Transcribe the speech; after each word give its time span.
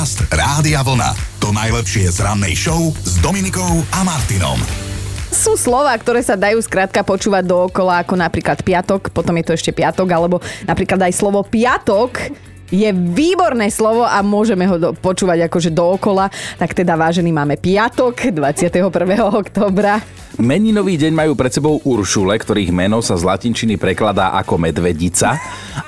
Podcast 0.00 0.32
Rádia 0.32 0.80
Vlna. 0.80 1.12
To 1.44 1.52
najlepšie 1.52 2.08
z 2.08 2.24
rannej 2.24 2.56
show 2.56 2.88
s 3.04 3.20
Dominikou 3.20 3.84
a 3.92 4.00
Martinom. 4.00 4.56
Sú 5.28 5.60
slova, 5.60 5.92
ktoré 5.92 6.24
sa 6.24 6.40
dajú 6.40 6.56
skrátka 6.64 7.04
počúvať 7.04 7.44
dookola, 7.44 8.00
ako 8.00 8.16
napríklad 8.16 8.64
piatok, 8.64 9.12
potom 9.12 9.36
je 9.36 9.44
to 9.44 9.52
ešte 9.60 9.76
piatok, 9.76 10.08
alebo 10.08 10.40
napríklad 10.64 11.04
aj 11.04 11.12
slovo 11.12 11.44
piatok 11.44 12.32
je 12.70 12.88
výborné 12.94 13.68
slovo 13.68 14.06
a 14.06 14.22
môžeme 14.22 14.64
ho 14.64 14.78
do, 14.78 14.90
počúvať 14.94 15.50
akože 15.50 15.70
dookola. 15.74 16.30
Tak 16.56 16.72
teda 16.72 16.94
vážený 16.94 17.34
máme 17.34 17.58
piatok 17.58 18.30
21. 18.30 18.88
oktobra. 19.26 20.00
Meninový 20.40 20.96
deň 20.96 21.12
majú 21.12 21.32
pred 21.36 21.52
sebou 21.52 21.82
Uršule, 21.84 22.32
ktorých 22.38 22.72
meno 22.72 23.04
sa 23.04 23.18
z 23.18 23.28
latinčiny 23.28 23.76
prekladá 23.76 24.32
ako 24.40 24.56
medvedica, 24.56 25.36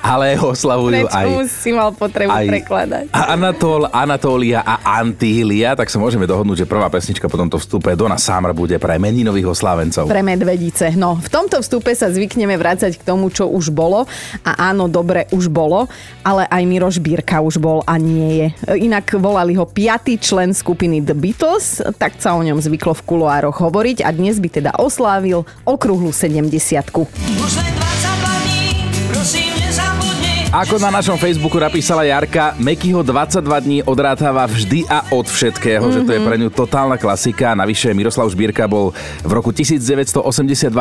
ale 0.03 0.37
oslavujú 0.37 1.09
Prečo 1.09 1.17
aj... 1.17 1.49
si 1.49 1.71
mal 1.73 1.89
potrebu 1.95 2.29
aj 2.29 2.45
prekladať? 2.51 3.05
Anatol, 3.15 3.89
Anatólia 3.89 4.61
a 4.61 4.99
Antília, 4.99 5.73
tak 5.73 5.89
sa 5.89 5.97
môžeme 5.97 6.29
dohodnúť, 6.29 6.67
že 6.67 6.69
prvá 6.69 6.91
pesnička 6.91 7.31
po 7.31 7.39
tomto 7.39 7.57
vstupe 7.57 7.97
Dona 7.97 8.21
Summer 8.21 8.53
bude 8.53 8.77
pre 8.77 9.01
meninových 9.01 9.57
oslávencov. 9.57 10.11
Pre 10.11 10.21
medvedice. 10.21 10.93
No, 10.93 11.17
v 11.17 11.29
tomto 11.33 11.63
vstupe 11.63 11.95
sa 11.97 12.13
zvykneme 12.13 12.53
vrácať 12.53 12.99
k 12.99 13.03
tomu, 13.07 13.31
čo 13.31 13.49
už 13.49 13.73
bolo. 13.73 14.05
A 14.45 14.69
áno, 14.69 14.85
dobre, 14.85 15.25
už 15.33 15.49
bolo, 15.49 15.89
ale 16.21 16.45
aj 16.51 16.63
Miroš 16.73 16.97
Bírka 16.97 17.37
už 17.37 17.61
bol 17.61 17.85
a 17.85 18.01
nie 18.01 18.29
je. 18.33 18.47
Inak 18.81 19.13
volali 19.21 19.53
ho 19.53 19.69
piatý 19.69 20.17
člen 20.17 20.57
skupiny 20.57 21.05
The 21.05 21.13
Beatles, 21.13 21.85
tak 22.01 22.17
sa 22.17 22.33
o 22.33 22.41
ňom 22.41 22.57
zvyklo 22.57 22.97
v 22.97 23.05
kuloároch 23.05 23.61
hovoriť 23.61 24.01
a 24.01 24.09
dnes 24.09 24.41
by 24.41 24.49
teda 24.49 24.71
oslávil 24.81 25.45
okrúhlu 25.69 26.09
70 26.09 26.49
Už 27.37 27.51
len 27.61 27.82
Ako 30.53 30.77
na 30.77 30.93
našom 30.93 31.17
Facebooku 31.17 31.57
napísala 31.57 32.05
Jarka, 32.05 32.53
Mekyho 32.61 33.01
22 33.01 33.41
dní 33.41 33.79
odrátava 33.89 34.45
vždy 34.45 34.85
a 34.85 35.01
od 35.09 35.25
všetkého, 35.25 35.81
mm-hmm. 35.81 35.95
že 35.97 36.05
to 36.05 36.13
je 36.13 36.21
pre 36.21 36.37
ňu 36.37 36.53
totálna 36.53 36.93
klasika. 37.01 37.57
Navyše 37.57 37.89
Miroslav 37.97 38.29
Žbírka 38.29 38.69
bol 38.69 38.93
v 39.25 39.31
roku 39.33 39.49
1982 39.49 40.21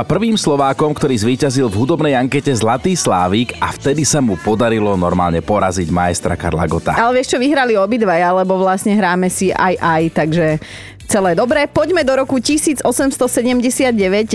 prvým 0.05 0.37
Slovákom, 0.37 0.93
ktorý 0.93 1.17
zvíťazil 1.17 1.73
v 1.73 1.89
hudobnej 1.89 2.13
ankete 2.13 2.53
Zlatý 2.53 2.93
Slávik 2.93 3.57
a 3.65 3.73
vtedy 3.73 4.05
sa 4.05 4.21
mu 4.21 4.37
podarilo 4.45 4.93
normálne 4.93 5.41
poraziť 5.41 5.89
majstra 5.89 6.37
Karla 6.37 6.69
Gota. 6.69 6.93
Ale 6.93 7.25
vieš 7.25 7.33
čo, 7.33 7.41
vyhrali 7.41 7.73
obidvaja, 7.73 8.29
lebo 8.45 8.61
vlastne 8.61 8.93
hráme 8.93 9.33
si 9.33 9.57
aj 9.57 9.81
aj, 9.81 10.03
takže 10.13 10.47
celé 11.13 11.37
dobre. 11.37 11.69
Poďme 11.69 12.09
do 12.09 12.17
roku 12.17 12.41
1879. 12.41 13.21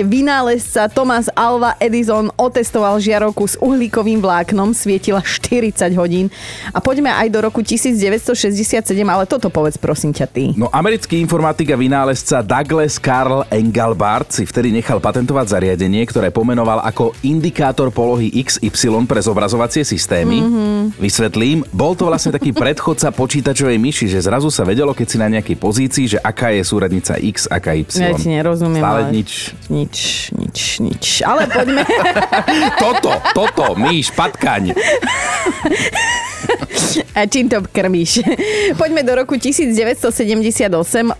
Vynálezca 0.05 0.85
Thomas 0.93 1.25
Alva 1.33 1.73
Edison 1.81 2.29
otestoval 2.37 3.01
žiarovku 3.01 3.49
s 3.49 3.57
uhlíkovým 3.57 4.21
vláknom, 4.21 4.77
svietila 4.77 5.25
40 5.25 5.73
hodín. 5.97 6.29
A 6.69 6.77
poďme 6.77 7.09
aj 7.09 7.33
do 7.33 7.41
roku 7.41 7.65
1967, 7.65 8.85
ale 9.09 9.25
toto 9.25 9.49
povedz 9.49 9.81
prosím 9.81 10.13
ťa 10.13 10.27
ty. 10.29 10.53
No 10.53 10.69
americký 10.69 11.17
informatik 11.17 11.73
a 11.73 11.81
vynálezca 11.81 12.45
Douglas 12.45 13.01
Karl 13.01 13.41
Engelbart 13.49 14.37
si 14.37 14.45
vtedy 14.45 14.69
nechal 14.69 15.01
patentovať 15.01 15.57
zariadenie, 15.57 16.05
ktoré 16.05 16.29
pomenoval 16.29 16.85
ako 16.85 17.17
indikátor 17.25 17.89
polohy 17.89 18.29
XY 18.45 19.09
pre 19.09 19.17
zobrazovacie 19.17 19.81
systémy. 19.81 20.45
Mm-hmm. 20.45 21.01
Vysvetlím, 21.01 21.65
bol 21.73 21.97
to 21.97 22.05
vlastne 22.05 22.29
taký 22.29 22.53
predchodca 22.53 23.09
počítačovej 23.09 23.81
myši, 23.81 24.13
že 24.13 24.21
zrazu 24.21 24.53
sa 24.53 24.61
vedelo, 24.61 24.93
keď 24.93 25.07
si 25.09 25.17
na 25.17 25.25
nejakej 25.25 25.57
pozícii, 25.57 26.05
že 26.13 26.21
aká 26.21 26.53
je 26.53 26.66
súradnica 26.67 27.15
X, 27.15 27.47
aká 27.47 27.79
Y. 27.79 28.03
Ja 28.03 28.11
ti 28.11 28.27
nerozumiem. 28.27 28.83
Stále 28.83 29.07
ale... 29.07 29.15
nič. 29.15 29.55
Nič, 29.71 29.95
nič, 30.35 30.59
nič. 30.83 31.23
Ale 31.23 31.47
poďme... 31.47 31.87
Toto, 32.83 33.15
toto, 33.31 33.79
myš, 33.79 34.11
patkaň. 34.11 34.75
A 37.17 37.25
čím 37.25 37.49
to 37.49 37.65
krmíš? 37.65 38.21
Poďme 38.81 39.01
do 39.01 39.17
roku 39.17 39.41
1978. 39.41 40.69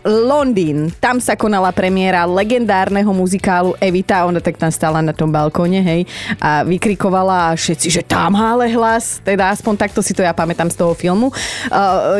Londýn. 0.06 0.94
Tam 1.02 1.17
sa 1.17 1.34
konala 1.34 1.73
premiéra 1.73 2.22
legendárneho 2.30 3.09
muzikálu 3.09 3.73
Evita. 3.81 4.30
Ona 4.30 4.38
tak 4.38 4.62
tam 4.62 4.70
stála 4.70 5.02
na 5.02 5.09
tom 5.09 5.34
balkóne, 5.34 5.81
hej. 5.81 6.06
A 6.38 6.62
vykrikovala 6.62 7.57
všetci, 7.57 7.90
že 7.90 8.06
tam 8.06 8.38
ale 8.38 8.69
hlas. 8.78 9.25
Teda 9.25 9.50
aspoň 9.50 9.74
takto 9.74 10.06
si 10.06 10.13
to 10.13 10.22
ja 10.22 10.38
pamätám 10.38 10.69
z 10.69 10.78
toho 10.78 10.94
filmu. 10.94 11.34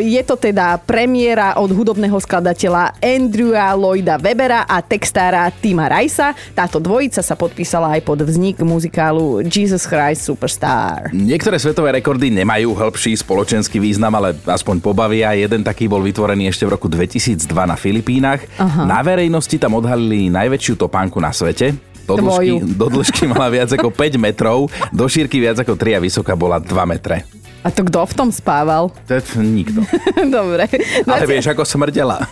Je 0.02 0.26
to 0.26 0.42
teda 0.42 0.82
premiéra 0.82 1.54
od 1.62 1.70
hudobného 1.70 2.18
skladateľa 2.18 2.98
Andrewa 2.98 3.78
Lloyda 3.78 4.18
Webera 4.18 4.66
a 4.66 4.82
textára 4.82 5.54
Tima 5.54 5.86
Rajsa. 5.86 6.34
Táto 6.58 6.82
dvojica 6.82 7.22
sa 7.22 7.38
podpísala 7.38 7.94
aj 7.94 8.02
pod 8.02 8.26
vznik 8.26 8.58
muzikálu 8.58 9.46
Jesus 9.46 9.86
Christ 9.86 10.26
Superstar. 10.26 11.14
Niektoré 11.14 11.62
svetové 11.62 11.94
rekordy 12.02 12.34
nemajú 12.34 12.74
hĺbší 12.74 13.14
spoločenský 13.22 13.67
význam, 13.76 14.16
ale 14.16 14.32
aspoň 14.48 14.80
pobavia. 14.80 15.36
Jeden 15.36 15.68
taký 15.68 15.92
bol 15.92 16.00
vytvorený 16.00 16.48
ešte 16.48 16.64
v 16.64 16.80
roku 16.80 16.88
2002 16.88 17.44
na 17.68 17.76
Filipínach. 17.76 18.40
Aha. 18.56 18.88
Na 18.88 19.04
verejnosti 19.04 19.60
tam 19.60 19.76
odhalili 19.76 20.32
najväčšiu 20.32 20.80
topánku 20.80 21.20
na 21.20 21.36
svete. 21.36 21.76
Do 22.08 22.16
dĺžky, 22.16 22.64
do 22.80 22.88
dĺžky 22.88 23.28
mala 23.28 23.52
viac 23.52 23.68
ako 23.76 23.92
5 23.92 24.16
metrov, 24.16 24.72
do 24.96 25.06
šírky 25.12 25.44
viac 25.44 25.60
ako 25.60 25.76
3 25.76 26.00
a 26.00 26.04
vysoká 26.04 26.40
bola 26.40 26.56
2 26.64 26.72
metre. 26.88 27.28
A 27.68 27.70
to 27.76 27.84
kto 27.84 28.08
v 28.08 28.16
tom 28.16 28.32
spával? 28.32 28.96
To 29.12 29.20
je 29.20 29.44
nikto. 29.44 29.84
Dobre. 30.40 30.72
Ale 31.04 31.28
vieš, 31.28 31.52
ako 31.52 31.68
smrdela. 31.68 32.24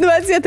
21. 0.00 0.40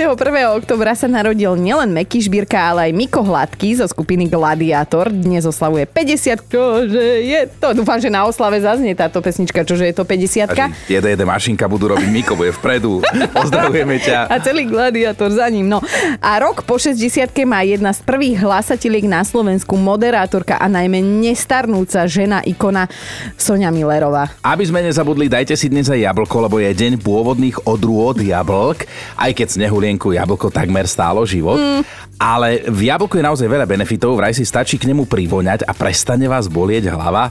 oktobra 0.58 0.98
sa 0.98 1.06
narodil 1.06 1.54
nielen 1.54 1.94
Meky 1.94 2.26
Žbírka, 2.26 2.58
ale 2.58 2.90
aj 2.90 2.92
Miko 2.98 3.22
Hladký 3.22 3.78
zo 3.78 3.86
skupiny 3.86 4.26
Gladiator. 4.26 5.14
Dnes 5.14 5.46
oslavuje 5.46 5.86
50 5.86 6.90
že 6.90 7.04
je 7.22 7.42
to. 7.62 7.78
Dúfam, 7.78 8.02
že 8.02 8.10
na 8.10 8.26
oslave 8.26 8.58
zaznie 8.58 8.98
táto 8.98 9.22
pesnička, 9.22 9.62
čože 9.62 9.86
je 9.86 9.94
to 9.94 10.02
50 10.02 10.90
Jede, 10.90 11.14
jede 11.14 11.26
mašinka 11.30 11.70
budú 11.70 11.94
robiť, 11.94 12.10
Miko 12.10 12.34
bude 12.34 12.58
vpredu. 12.58 13.06
Pozdravujeme 13.38 14.02
ťa. 14.02 14.34
A 14.34 14.42
celý 14.42 14.66
Gladiator 14.66 15.30
za 15.30 15.46
ním. 15.54 15.70
No. 15.70 15.78
A 16.26 16.42
rok 16.42 16.66
po 16.66 16.82
60 16.82 17.30
má 17.46 17.62
jedna 17.62 17.94
z 17.94 18.02
prvých 18.02 18.42
hlasateliek 18.42 19.06
na 19.06 19.22
Slovensku, 19.22 19.78
moderátorka 19.78 20.58
a 20.58 20.66
najmä 20.66 21.06
nestarnúca 21.06 22.10
žena 22.10 22.42
ikona 22.64 22.88
Sonia 23.36 23.68
Millerová. 23.76 24.40
Aby 24.40 24.64
sme 24.64 24.80
nezabudli, 24.80 25.28
dajte 25.28 25.60
si 25.60 25.68
dnes 25.68 25.92
aj 25.92 26.00
jablko, 26.00 26.48
lebo 26.48 26.64
je 26.64 26.72
deň 26.72 27.04
pôvodných 27.04 27.68
odrôd 27.68 28.24
jablk, 28.24 28.88
aj 29.20 29.32
keď 29.36 29.48
snehulienku 29.60 30.16
jablko 30.16 30.48
takmer 30.48 30.88
stálo 30.88 31.28
život. 31.28 31.60
Mm. 31.60 31.84
Ale 32.16 32.64
v 32.72 32.88
jablku 32.88 33.20
je 33.20 33.28
naozaj 33.28 33.52
veľa 33.52 33.68
benefitov, 33.68 34.16
vraj 34.16 34.32
si 34.32 34.48
stačí 34.48 34.80
k 34.80 34.88
nemu 34.88 35.04
privoňať 35.04 35.68
a 35.68 35.76
prestane 35.76 36.32
vás 36.32 36.48
bolieť 36.48 36.88
hlava. 36.88 37.28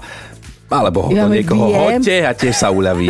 Alebo 0.69 1.09
ho 1.09 1.10
Ja 1.12 1.28
do 1.28 1.32
niekoho 1.32 1.69
viem. 1.69 1.81
hoďte 1.81 2.16
a 2.28 2.32
tiež 2.37 2.56
sa 2.56 2.69
uľaví. 2.69 3.09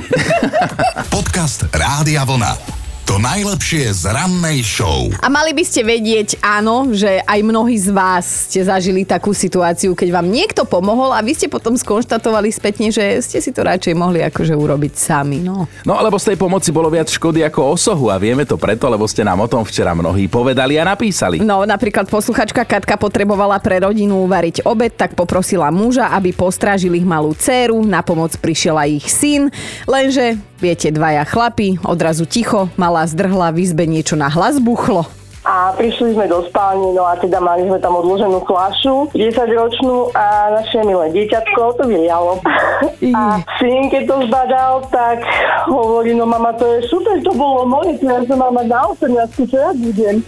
Podcast 1.15 1.67
Rádia 1.75 2.23
Vlna. 2.23 2.82
To 3.03 3.19
najlepšie 3.19 3.91
z 3.91 4.15
rannej 4.15 4.63
show. 4.63 5.11
A 5.19 5.27
mali 5.27 5.51
by 5.51 5.67
ste 5.67 5.83
vedieť, 5.83 6.39
áno, 6.39 6.95
že 6.95 7.19
aj 7.27 7.41
mnohí 7.43 7.75
z 7.75 7.91
vás 7.91 8.47
ste 8.47 8.63
zažili 8.63 9.03
takú 9.03 9.35
situáciu, 9.35 9.99
keď 9.99 10.23
vám 10.23 10.31
niekto 10.31 10.63
pomohol 10.63 11.11
a 11.11 11.19
vy 11.19 11.35
ste 11.35 11.51
potom 11.51 11.75
skonštatovali 11.75 12.55
spätne, 12.55 12.95
že 12.95 13.19
ste 13.19 13.43
si 13.43 13.51
to 13.51 13.67
radšej 13.67 13.99
mohli 13.99 14.23
akože 14.23 14.55
urobiť 14.55 14.95
sami. 14.95 15.43
No. 15.43 15.67
No 15.83 15.99
lebo 15.99 16.15
z 16.15 16.31
tej 16.31 16.39
pomoci 16.39 16.71
bolo 16.71 16.87
viac 16.95 17.11
škody 17.11 17.43
ako 17.43 17.75
osohu 17.75 18.07
a 18.07 18.23
vieme 18.23 18.47
to 18.47 18.55
preto, 18.55 18.87
lebo 18.87 19.03
ste 19.11 19.27
nám 19.27 19.43
o 19.43 19.51
tom 19.51 19.67
včera 19.67 19.99
mnohí 19.99 20.31
povedali 20.31 20.79
a 20.79 20.87
napísali. 20.87 21.43
No 21.43 21.67
napríklad 21.67 22.07
posluchačka 22.07 22.63
Katka 22.63 22.95
potrebovala 22.95 23.59
pre 23.59 23.83
rodinu 23.83 24.23
uvariť 24.31 24.63
obed, 24.63 24.95
tak 24.95 25.19
poprosila 25.19 25.75
muža, 25.75 26.15
aby 26.15 26.31
postrážil 26.31 26.95
ich 26.95 27.05
malú 27.05 27.35
dceru, 27.35 27.83
na 27.83 28.07
pomoc 28.07 28.31
prišiel 28.39 28.79
aj 28.79 28.91
ich 28.95 29.11
syn, 29.11 29.51
lenže 29.91 30.39
viete, 30.63 30.95
dvaja 30.95 31.27
chlapi, 31.27 31.83
odrazu 31.83 32.23
ticho, 32.23 32.71
malá 32.93 33.09
zdrhla, 33.09 33.57
v 33.57 33.65
izbe 33.65 33.89
niečo 33.89 34.21
na 34.21 34.29
hlas 34.29 34.61
buchlo. 34.61 35.09
A 35.43 35.75
prišli 35.75 36.15
sme 36.15 36.31
do 36.31 36.47
spálne, 36.47 36.95
no 36.95 37.03
a 37.03 37.19
teda 37.19 37.43
mali 37.43 37.67
sme 37.67 37.83
tam 37.83 37.99
odloženú 37.99 38.47
flašu, 38.47 39.11
10-ročnú 39.11 40.15
a 40.15 40.55
naše 40.55 40.87
milé 40.87 41.11
dieťatko 41.11 41.83
to 41.83 41.85
vylialo. 41.91 42.39
A 43.11 43.43
syn, 43.59 43.91
keď 43.91 44.03
to 44.07 44.17
zbadal, 44.31 44.87
tak 44.95 45.19
hovorí, 45.67 46.15
no 46.15 46.31
mama, 46.31 46.55
to 46.55 46.63
je 46.79 46.87
super, 46.87 47.19
to 47.27 47.35
bolo 47.35 47.67
moje, 47.67 47.99
to 47.99 48.07
ja 48.07 48.23
som 48.23 48.39
mám 48.39 48.55
na 48.55 48.87
18, 48.95 49.51
čo 49.51 49.57
ja 49.59 49.75
budem. 49.75 50.23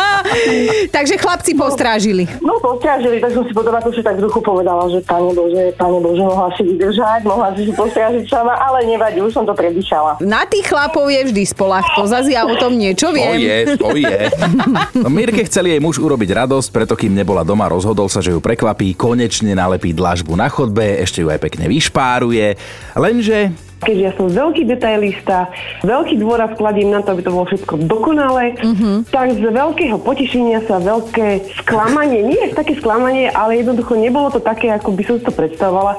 Takže 0.96 1.20
chlapci 1.20 1.52
postrážili. 1.52 2.24
No 2.40 2.56
postrážili, 2.64 3.20
tak 3.20 3.36
som 3.36 3.44
si 3.44 3.52
potom 3.52 3.76
ako 3.76 3.92
si 3.92 4.00
tak 4.00 4.16
v 4.16 4.24
duchu 4.24 4.40
povedala, 4.40 4.88
že 4.88 5.04
pane 5.04 5.36
Bože, 5.36 5.76
pane 5.76 5.98
Bože, 6.00 6.22
mohla 6.24 6.48
si 6.56 6.64
vydržať, 6.64 7.28
mohla 7.28 7.52
si 7.52 7.68
si 7.68 7.72
postrážiť 7.76 8.24
sama, 8.24 8.56
ale 8.56 8.88
nevadí, 8.88 9.20
už 9.20 9.36
som 9.36 9.44
to 9.44 9.52
predýšala. 9.52 10.16
Na 10.24 10.48
tých 10.48 10.64
chlapov 10.64 11.12
je 11.12 11.28
vždy 11.28 11.42
spolach, 11.44 11.84
to 11.92 12.08
zase 12.08 12.32
ja 12.32 12.48
o 12.48 12.56
tom 12.56 12.76
niečo 12.80 13.10
To 13.10 13.16
viem. 13.16 13.36
je, 13.36 13.58
to 13.76 13.90
je. 13.96 14.29
No 15.04 15.08
Mirke 15.08 15.46
chcel 15.46 15.70
jej 15.70 15.80
muž 15.80 16.02
urobiť 16.02 16.30
radosť, 16.44 16.68
preto 16.74 16.94
kým 16.98 17.14
nebola 17.14 17.46
doma, 17.46 17.70
rozhodol 17.70 18.10
sa, 18.10 18.20
že 18.20 18.34
ju 18.34 18.40
prekvapí, 18.42 18.92
konečne 18.98 19.54
nalepí 19.54 19.94
dlažbu 19.94 20.34
na 20.36 20.50
chodbe, 20.50 21.00
ešte 21.00 21.24
ju 21.24 21.28
aj 21.30 21.40
pekne 21.40 21.70
vyšpáruje. 21.70 22.58
Lenže 22.98 23.69
Keďže 23.80 24.02
ja 24.04 24.12
som 24.12 24.26
veľký 24.28 24.62
detailista, 24.68 25.48
veľký 25.80 26.20
dôraz 26.20 26.52
kladím 26.60 26.92
na 26.92 27.00
to, 27.00 27.16
aby 27.16 27.24
to 27.24 27.32
bolo 27.32 27.48
všetko 27.48 27.74
dokonalé, 27.88 28.60
tak 29.08 29.32
z 29.36 29.40
veľkého 29.40 29.96
potešenia 30.04 30.60
sa 30.68 30.76
veľké 30.76 31.56
sklamanie, 31.64 32.20
nie 32.20 32.38
až 32.44 32.52
také 32.60 32.76
sklamanie, 32.76 33.32
ale 33.32 33.64
jednoducho 33.64 33.96
nebolo 33.96 34.28
to 34.28 34.40
také, 34.40 34.68
ako 34.68 34.92
by 34.92 35.02
som 35.08 35.14
si 35.16 35.24
to 35.24 35.32
predstavovala. 35.32 35.96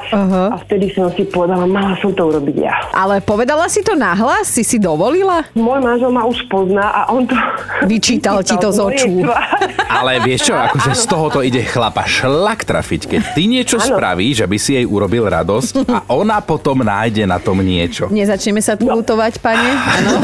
A 0.54 0.56
vtedy 0.62 0.94
som 0.94 1.10
si 1.14 1.26
povedala, 1.26 1.66
mala 1.66 1.98
som 1.98 2.14
to 2.14 2.22
urobiť 2.30 2.56
ja. 2.62 2.76
Ale 2.94 3.18
povedala 3.24 3.66
si 3.66 3.82
to 3.82 3.98
nahlas? 3.98 4.46
Si 4.46 4.62
si 4.62 4.78
dovolila? 4.78 5.50
Môj 5.58 5.82
manžel 5.82 6.14
ma 6.14 6.28
už 6.30 6.46
pozná 6.52 6.86
a 6.94 7.02
on 7.10 7.26
to... 7.26 7.34
Vyčítal 7.92 8.46
ti 8.46 8.54
to 8.62 8.70
z 8.70 8.80
očú. 8.80 9.10
Ale 10.02 10.24
vieš 10.24 10.50
čo, 10.50 10.56
akože 10.56 10.92
z 10.96 11.04
tohoto 11.10 11.40
ide 11.44 11.66
chlapa 11.68 12.08
šlak 12.08 12.64
trafiť, 12.64 13.02
keď 13.12 13.22
ty 13.36 13.44
niečo 13.46 13.78
Áno. 13.78 13.98
spravíš, 13.98 14.48
aby 14.48 14.58
si 14.58 14.80
jej 14.80 14.86
urobil 14.88 15.28
radosť 15.28 15.84
a 15.90 16.08
ona 16.14 16.40
potom 16.40 16.80
nájde 16.80 17.28
na 17.28 17.38
tom 17.38 17.60
niečo. 17.72 18.12
Nezačneme 18.12 18.60
sa 18.60 18.76
tu 18.76 18.92
lutovať, 18.92 19.40
pane? 19.40 19.70
Áno. 19.72 20.20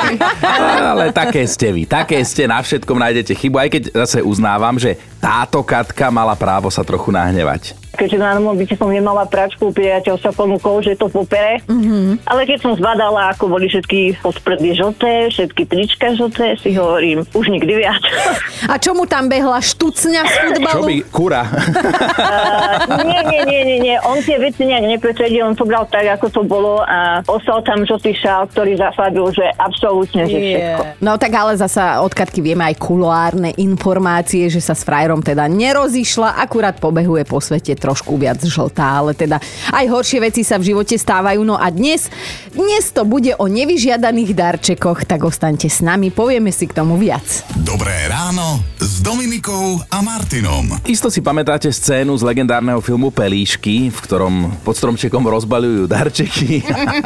Ale 0.96 1.12
také 1.12 1.44
ste 1.44 1.68
vy, 1.76 1.84
také 1.84 2.24
ste, 2.24 2.48
na 2.48 2.64
všetkom 2.64 2.96
nájdete 2.96 3.36
chybu, 3.36 3.56
aj 3.60 3.68
keď 3.68 3.82
zase 3.92 4.18
uznávam, 4.24 4.80
že 4.80 4.96
táto 5.22 5.62
Katka 5.62 6.10
mala 6.10 6.34
právo 6.34 6.66
sa 6.66 6.82
trochu 6.82 7.14
nahnevať. 7.14 7.78
keďže 7.92 8.18
na 8.18 8.40
mobilite 8.40 8.74
som 8.74 8.90
nemala 8.90 9.22
pračku, 9.28 9.70
priateľ 9.70 10.16
sa 10.18 10.32
ponúkol, 10.32 10.82
že 10.82 10.98
to 10.98 11.06
popere. 11.06 11.60
Mm-hmm. 11.68 12.24
Ale 12.26 12.48
keď 12.48 12.58
som 12.58 12.72
zbadala, 12.74 13.30
ako 13.30 13.52
boli 13.52 13.68
všetky 13.68 14.18
podprdy 14.18 14.74
žlté, 14.74 15.28
všetky 15.30 15.62
trička 15.68 16.10
žlté, 16.16 16.56
si 16.58 16.74
hovorím, 16.74 17.22
už 17.36 17.52
nikdy 17.52 17.84
viac. 17.84 18.02
A 18.72 18.80
čo 18.80 18.96
mu 18.96 19.04
tam 19.04 19.28
behla 19.28 19.60
štucňa 19.60 20.22
z 20.24 20.32
Čo 20.32 20.42
futbalu? 20.56 20.84
by, 20.88 20.96
kura? 21.12 21.42
Uh, 21.44 23.04
nie, 23.12 23.20
nie, 23.28 23.40
nie, 23.44 23.60
nie, 23.68 23.78
nie, 23.78 23.96
on 24.08 24.18
tie 24.24 24.40
veci 24.40 24.64
nejak 24.64 24.88
nepretredil, 24.88 25.52
on 25.52 25.54
to 25.54 25.68
bral 25.68 25.84
tak, 25.84 26.08
ako 26.16 26.26
to 26.32 26.42
bolo 26.48 26.80
a 26.82 27.20
poslal 27.22 27.60
tam 27.60 27.84
žltý 27.84 28.16
šál, 28.16 28.48
ktorý 28.48 28.80
zafadil, 28.80 29.28
že 29.36 29.52
absolútne, 29.60 30.24
že 30.26 30.38
všetko. 30.40 30.82
No 31.04 31.20
tak 31.20 31.36
ale 31.36 31.60
zasa 31.60 32.00
od 32.00 32.16
Katky 32.16 32.40
vieme 32.40 32.64
aj 32.64 32.80
kuloárne 32.80 33.52
informácie, 33.60 34.48
že 34.48 34.64
sa 34.64 34.72
s 34.72 34.80
frajerom 34.80 35.11
teda 35.20 35.44
nerozišla, 35.50 36.40
akurát 36.40 36.80
pobehuje 36.80 37.28
po 37.28 37.42
svete 37.42 37.76
trošku 37.76 38.16
viac 38.16 38.40
žltá, 38.40 39.04
ale 39.04 39.12
teda 39.12 39.36
aj 39.74 39.84
horšie 39.90 40.24
veci 40.24 40.40
sa 40.46 40.56
v 40.56 40.72
živote 40.72 40.96
stávajú. 40.96 41.44
No 41.44 41.60
a 41.60 41.68
dnes, 41.68 42.08
dnes 42.54 42.88
to 42.94 43.04
bude 43.04 43.36
o 43.36 43.44
nevyžiadaných 43.50 44.32
darčekoch, 44.32 45.04
tak 45.04 45.26
ostaňte 45.26 45.68
s 45.68 45.84
nami, 45.84 46.08
povieme 46.08 46.48
si 46.48 46.64
k 46.64 46.72
tomu 46.72 46.96
viac. 46.96 47.44
Dobré 47.60 48.08
ráno 48.08 48.62
s 48.78 49.02
Dominikou 49.02 49.82
a 49.90 49.98
Martinom. 50.00 50.78
Isto 50.86 51.10
si 51.10 51.18
pamätáte 51.18 51.68
scénu 51.68 52.14
z 52.14 52.22
legendárneho 52.22 52.78
filmu 52.78 53.10
Pelíšky, 53.10 53.90
v 53.90 53.98
ktorom 54.06 54.54
pod 54.62 54.78
stromčekom 54.78 55.26
rozbaľujú 55.26 55.90
darčeky. 55.90 56.62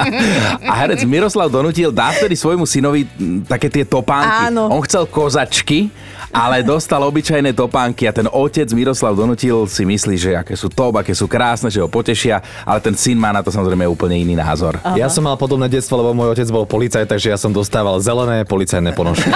A 0.70 0.72
herec 0.84 1.00
Miroslav 1.08 1.48
Donutil 1.48 1.88
dá 1.88 2.12
vtedy 2.12 2.36
svojmu 2.36 2.68
synovi 2.68 3.08
také 3.48 3.72
tie 3.72 3.88
topánky. 3.88 4.52
Áno. 4.52 4.68
On 4.68 4.82
chcel 4.84 5.08
kozačky, 5.08 5.88
ale 6.36 6.60
dostal 6.60 7.00
obyčajné 7.00 7.56
topánky 7.56 8.04
a 8.04 8.12
ten 8.12 8.28
otec 8.28 8.68
Miroslav 8.76 9.16
Donutil 9.16 9.64
si 9.64 9.88
myslí, 9.88 10.16
že 10.20 10.30
aké 10.36 10.52
sú 10.52 10.68
top, 10.68 11.00
aké 11.00 11.16
sú 11.16 11.24
krásne, 11.24 11.72
že 11.72 11.80
ho 11.80 11.88
potešia, 11.88 12.44
ale 12.68 12.84
ten 12.84 12.92
syn 12.92 13.16
má 13.16 13.32
na 13.32 13.40
to 13.40 13.48
samozrejme 13.48 13.88
úplne 13.88 14.20
iný 14.20 14.36
názor. 14.36 14.76
Ja 15.00 15.08
som 15.08 15.24
mal 15.24 15.40
podobné 15.40 15.72
detstvo, 15.72 15.96
lebo 15.96 16.12
môj 16.12 16.36
otec 16.36 16.48
bol 16.52 16.68
policajt, 16.68 17.08
takže 17.08 17.32
ja 17.32 17.40
som 17.40 17.56
dostával 17.56 17.96
zelené 18.04 18.44
policajné 18.44 18.92
ponožky. 18.92 19.32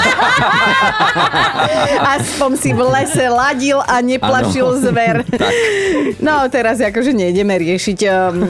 Aspoň 2.21 2.51
si 2.61 2.71
v 2.77 2.85
lese 2.85 3.25
ladil 3.33 3.81
a 3.81 4.05
neplašil 4.05 4.69
Áno. 4.69 4.85
zver. 4.85 5.17
No 6.21 6.45
teraz 6.53 6.83
akože 6.83 7.17
nejdeme 7.17 7.55
riešiť 7.57 7.99
um, 8.05 8.45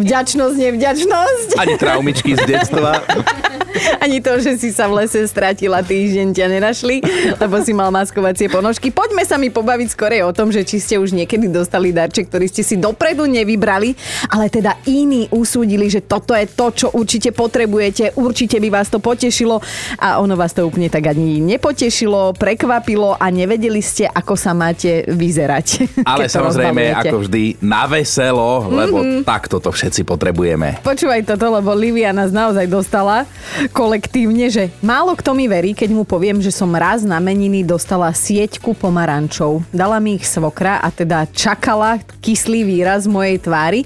vďačnosť, 0.00 0.56
nevďačnosť. 0.56 1.48
Ani 1.60 1.74
traumičky 1.76 2.32
z 2.32 2.42
detstva. 2.48 2.96
Ani 4.04 4.18
to, 4.18 4.38
že 4.42 4.58
si 4.58 4.70
sa 4.74 4.90
v 4.90 5.04
lese 5.04 5.22
stratila 5.26 5.80
týždeň 5.84 6.34
ťa 6.34 6.46
nenašli, 6.50 6.96
lebo 7.38 7.62
si 7.62 7.72
mal 7.72 7.94
maskovacie 7.94 8.50
ponožky. 8.50 8.90
Poďme 8.90 9.22
sa 9.22 9.38
mi 9.38 9.48
pobaviť 9.52 9.88
skorej 9.94 10.22
o 10.26 10.34
tom, 10.34 10.50
že 10.50 10.66
či 10.66 10.82
ste 10.82 10.94
už 10.98 11.14
niekedy 11.14 11.46
dostali 11.46 11.94
darček, 11.94 12.28
ktorý 12.30 12.46
ste 12.50 12.62
si 12.66 12.76
dopredu 12.78 13.26
nevybrali, 13.26 13.94
ale 14.30 14.50
teda 14.50 14.78
iní 14.86 15.30
usúdili, 15.30 15.86
že 15.86 16.02
toto 16.02 16.34
je 16.34 16.46
to, 16.50 16.66
čo 16.74 16.86
určite 16.94 17.30
potrebujete, 17.30 18.18
určite 18.18 18.58
by 18.58 18.68
vás 18.70 18.90
to 18.90 18.98
potešilo 18.98 19.62
a 19.98 20.18
ono 20.18 20.34
vás 20.34 20.54
to 20.54 20.66
úplne 20.66 20.90
tak 20.90 21.10
ani 21.10 21.38
nepotešilo, 21.42 22.34
prekvapilo 22.36 23.14
a 23.16 23.26
nevedeli 23.30 23.82
ste, 23.82 24.06
ako 24.10 24.34
sa 24.34 24.52
máte 24.52 25.06
vyzerať. 25.06 25.66
Ale 26.10 26.26
samozrejme, 26.26 26.94
ako 26.94 27.26
vždy, 27.26 27.62
na 27.62 27.86
veselo, 27.86 28.66
lebo 28.70 29.02
mm-hmm. 29.02 29.22
takto 29.26 29.62
to 29.62 29.70
všetci 29.70 30.02
potrebujeme. 30.06 30.82
Počúvaj 30.82 31.22
toto, 31.26 31.50
lebo 31.50 31.74
Livia 31.74 32.10
nás 32.10 32.34
naozaj 32.34 32.66
dostala 32.66 33.24
kolektívne, 33.68 34.48
že 34.48 34.72
málo 34.80 35.12
kto 35.12 35.36
mi 35.36 35.44
verí, 35.44 35.76
keď 35.76 35.92
mu 35.92 36.08
poviem, 36.08 36.40
že 36.40 36.48
som 36.48 36.72
raz 36.72 37.04
na 37.04 37.20
meniny 37.20 37.60
dostala 37.60 38.08
sieťku 38.08 38.72
pomarančov. 38.72 39.60
Dala 39.68 40.00
mi 40.00 40.16
ich 40.16 40.24
svokra 40.24 40.80
a 40.80 40.88
teda 40.88 41.28
čakala 41.28 42.00
kyslý 42.24 42.64
výraz 42.64 43.04
mojej 43.04 43.36
tvári, 43.36 43.84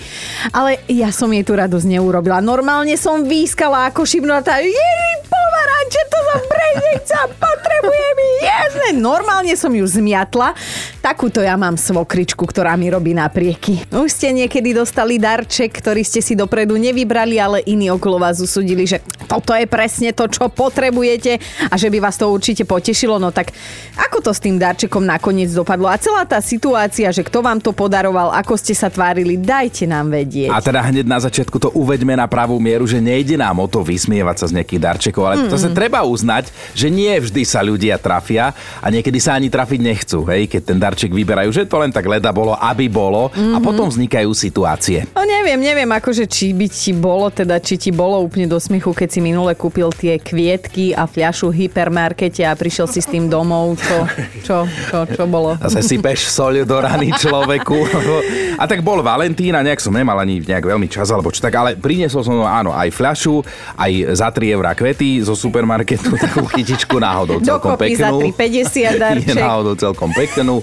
ale 0.55 0.79
ja 0.87 1.11
som 1.11 1.27
jej 1.35 1.43
tú 1.43 1.59
radosť 1.59 1.87
neurobila. 1.99 2.39
Normálne 2.39 2.95
som 2.95 3.27
výskala 3.27 3.91
ako 3.91 4.07
šibnutá. 4.07 4.63
Jej, 4.63 5.34
pomaranče, 5.55 6.01
to 6.11 6.19
som 6.19 6.41
brežnica, 6.51 7.19
potrebujem 7.39 8.19
jesť. 8.43 8.83
Normálne 8.99 9.55
som 9.55 9.71
ju 9.71 9.87
zmiatla. 9.87 10.55
Takúto 10.99 11.39
ja 11.39 11.55
mám 11.55 11.79
svokričku, 11.79 12.43
ktorá 12.43 12.75
mi 12.75 12.91
robí 12.91 13.15
naprieky. 13.15 13.87
Už 13.93 14.11
ste 14.11 14.35
niekedy 14.35 14.75
dostali 14.75 15.21
darček, 15.21 15.71
ktorý 15.71 16.03
ste 16.03 16.19
si 16.19 16.35
dopredu 16.35 16.75
nevybrali, 16.75 17.39
ale 17.39 17.63
iní 17.69 17.93
okolo 17.93 18.19
vás 18.19 18.43
usudili, 18.43 18.89
že 18.89 18.99
toto 19.31 19.55
je 19.55 19.69
presne 19.69 20.11
to, 20.11 20.27
čo 20.27 20.51
potrebujete 20.51 21.39
a 21.71 21.75
že 21.79 21.89
by 21.93 21.99
vás 22.03 22.19
to 22.19 22.27
určite 22.27 22.67
potešilo. 22.67 23.21
No 23.21 23.31
tak 23.31 23.55
ako 23.95 24.25
to 24.25 24.31
s 24.35 24.41
tým 24.43 24.59
darčekom 24.59 25.05
nakoniec 25.05 25.53
dopadlo? 25.53 25.87
A 25.87 26.01
celá 26.01 26.27
tá 26.27 26.41
situácia, 26.41 27.13
že 27.15 27.23
kto 27.23 27.45
vám 27.45 27.61
to 27.61 27.71
podaroval, 27.71 28.35
ako 28.35 28.59
ste 28.59 28.75
sa 28.75 28.89
tvárili, 28.91 29.39
dajte 29.39 29.87
nám 29.87 30.11
vedieť. 30.11 30.51
A 30.51 30.59
teda 30.59 30.83
hneď 30.83 31.07
na 31.07 31.21
začiatku 31.21 31.57
to 31.61 31.69
uveďme 31.77 32.17
na 32.17 32.27
pravú 32.27 32.57
mieru, 32.57 32.89
že 32.89 32.99
nejde 32.99 33.37
nám 33.37 33.61
o 33.61 33.69
to 33.69 33.85
vysmievať 33.85 34.37
sa 34.41 34.47
z 34.51 34.57
nejakých 34.61 34.81
darčekov, 34.81 35.23
ale 35.25 35.44
mm. 35.47 35.53
zase 35.53 35.69
treba 35.77 36.03
uznať, 36.03 36.49
že 36.73 36.89
nie 36.89 37.13
vždy 37.21 37.43
sa 37.45 37.61
ľudia 37.61 38.01
trafia 38.01 38.57
a 38.81 38.87
niekedy 38.89 39.21
sa 39.21 39.37
ani 39.37 39.53
trafiť 39.53 39.81
nechcú, 39.81 40.25
hej, 40.33 40.49
keď 40.49 40.63
ten 40.65 40.79
darček 40.81 41.13
vyberajú, 41.13 41.53
že 41.53 41.69
to 41.69 41.77
len 41.79 41.93
tak 41.93 42.09
leda 42.09 42.33
bolo, 42.33 42.57
aby 42.57 42.89
bolo 42.89 43.29
mm-hmm. 43.31 43.55
a 43.55 43.59
potom 43.61 43.93
vznikajú 43.93 44.31
situácie. 44.33 45.07
No 45.13 45.23
neviem, 45.29 45.61
neviem, 45.61 45.89
akože 45.93 46.25
či 46.25 46.57
by 46.57 46.67
ti 46.73 46.97
bolo, 46.97 47.29
teda 47.29 47.61
či 47.61 47.77
ti 47.77 47.91
bolo 47.93 48.19
úplne 48.25 48.49
do 48.49 48.57
smiechu, 48.57 48.97
keď 48.97 49.09
si 49.13 49.21
minule 49.21 49.53
kúpil 49.53 49.93
tie 49.93 50.17
kvietky 50.17 50.97
a 50.97 51.05
fľašu 51.05 51.53
v 51.53 51.67
hypermarkete 51.67 52.43
a 52.43 52.57
prišiel 52.57 52.89
si 52.89 53.05
s 53.05 53.09
tým 53.09 53.29
domov, 53.29 53.77
čo, 53.79 53.99
čo, 54.43 54.57
čo, 54.89 54.99
čo 55.07 55.25
bolo? 55.29 55.57
Zase 55.61 55.85
sypeš 55.85 56.33
soľ 56.33 56.65
do 56.65 56.79
rany 56.79 57.11
človeku. 57.11 57.79
A 58.63 58.71
tak 58.71 58.87
bol 58.87 59.03
Valentín 59.03 59.51
a 59.59 59.67
nejak 59.67 59.83
som 59.83 59.91
nemal 59.91 60.15
ani 60.15 60.39
nejak 60.39 60.63
veľmi 60.63 60.87
čas, 60.87 61.11
alebo 61.11 61.35
čo 61.35 61.43
tak, 61.43 61.59
ale 61.59 61.75
priniesol 61.75 62.23
som 62.23 62.39
áno, 62.47 62.71
aj 62.71 62.87
fľašu, 62.95 63.43
aj 63.75 64.15
za 64.15 64.31
3 64.31 64.55
eurá 64.55 64.79
kvety 64.79 65.27
zo 65.27 65.34
supermarketu, 65.35 66.15
takú 66.25 66.47
kytičku 66.49 66.97
náhodou 66.99 67.39
celkom 67.43 67.77
Dokopy 67.77 67.95
za 67.99 68.11
peknú. 68.11 68.95
3,50 68.95 68.99
darček. 69.03 69.29
Je 69.29 69.35
náhodou 69.37 69.75
celkom 69.77 70.11
peknú 70.15 70.63